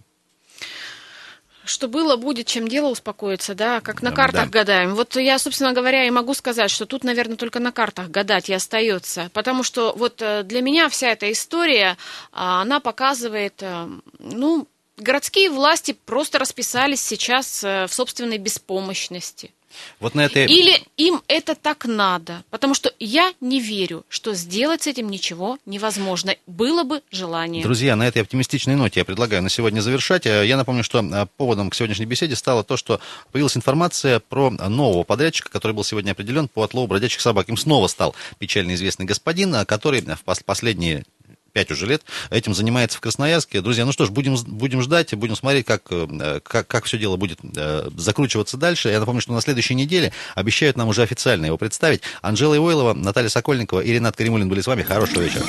Что 1.65 1.89
было, 1.89 2.17
будет, 2.17 2.47
чем 2.47 2.67
дело 2.67 2.89
успокоится, 2.89 3.55
да, 3.55 3.81
как 3.81 4.03
на 4.03 4.13
картах 4.13 4.51
да. 4.51 4.61
гадаем. 4.61 4.95
Вот 4.95 5.15
я, 5.17 5.39
собственно 5.39 5.73
говоря, 5.73 6.05
и 6.07 6.11
могу 6.11 6.35
сказать, 6.35 6.71
что 6.71 6.87
тут, 6.87 7.05
наверное, 7.05 7.37
только 7.37 7.61
на 7.61 7.71
картах 7.71 8.09
гадать 8.09 8.49
и 8.49 8.55
остается. 8.55 9.31
Потому 9.35 9.63
что 9.63 9.93
вот 9.95 10.17
для 10.17 10.63
меня 10.63 10.89
вся 10.89 11.09
эта 11.11 11.31
история, 11.31 11.97
она 12.33 12.81
показывает, 12.81 13.63
ну, 14.19 14.67
городские 14.97 15.51
власти 15.51 15.93
просто 15.93 16.39
расписались 16.39 17.03
сейчас 17.03 17.63
в 17.63 17.89
собственной 17.89 18.39
беспомощности. 18.39 19.53
Вот 19.99 20.15
на 20.15 20.25
этой... 20.25 20.47
Или 20.47 20.83
им 20.97 21.23
это 21.29 21.55
так 21.55 21.85
надо, 21.85 22.45
потому 22.51 22.75
что 22.75 22.93
я 22.99 23.33
не 23.41 23.61
верю, 23.61 24.05
что 24.09 24.35
сделать 24.35 24.83
с 24.83 24.87
этим 24.87 25.11
ничего 25.11 25.59
невозможно. 25.67 26.35
Было 26.47 26.85
бы 26.85 27.03
желание. 27.11 27.63
Друзья, 27.63 27.97
на 27.97 28.07
этой 28.07 28.23
оптимистичной 28.23 28.77
ноте 28.77 29.01
я 29.01 29.05
предлагаю 29.05 29.43
на 29.43 29.49
сегодня 29.49 29.81
завершать. 29.81 30.27
Э, 30.27 30.47
я 30.47 30.57
напомню, 30.57 30.83
что 30.83 31.01
э, 31.01 31.27
поводом 31.37 31.71
к 31.71 31.75
сегодняшней 31.75 32.07
беседе 32.07 32.37
стало 32.37 32.65
то, 32.65 32.77
что 32.77 33.01
появилась 33.33 33.57
информация 33.57 34.21
про 34.21 34.51
нового 34.51 35.05
подрядчика, 35.05 35.51
который 35.51 35.73
был 35.73 35.85
сегодня 35.85 36.13
определен 36.13 36.49
по 36.49 36.63
отлову 36.63 36.87
бродячих 36.87 37.21
собак. 37.21 37.49
Им 37.49 37.57
снова 37.57 37.87
стал 37.87 38.15
печально 38.39 38.75
известный 38.75 39.07
господин, 39.07 39.55
э, 39.55 39.65
который 39.65 40.01
в 40.03 40.45
последние 40.45 41.05
5 41.53 41.71
уже 41.73 41.87
лет, 41.87 42.03
этим 42.31 42.55
занимается 42.55 42.99
в 42.99 43.01
Красноярске. 43.01 43.61
Друзья, 43.61 43.85
ну 43.85 43.93
что 43.93 44.07
ж, 44.07 44.11
будем, 44.11 44.37
будем 44.47 44.83
ждать, 44.83 45.15
будем 45.15 45.37
смотреть, 45.37 45.67
как, 45.67 45.83
э, 45.91 46.41
как, 46.43 46.67
как 46.67 46.85
все 46.85 46.99
дело 46.99 47.17
будет 47.17 47.39
э, 47.57 47.89
закручиваться 47.97 48.57
дальше. 48.57 48.89
Я 48.89 49.01
напомню, 49.01 49.21
что 49.21 49.33
на 49.33 49.41
следующей 49.41 49.75
неделе 49.75 50.13
обещают 50.35 50.77
нам 50.77 50.89
уже 50.89 51.03
официально 51.03 51.47
его 51.47 51.59
представить. 51.59 52.03
Анжела 52.23 52.57
Ивойлова, 52.57 52.95
Наталья 52.95 53.29
Сокольникова 53.29 53.81
и 53.81 53.93
Ренат 53.93 54.17
Каримулин 54.17 54.49
были 54.49 54.61
с 54.61 54.67
вами. 54.67 54.83
Хорошего 54.83 55.23
вечера. 55.23 55.45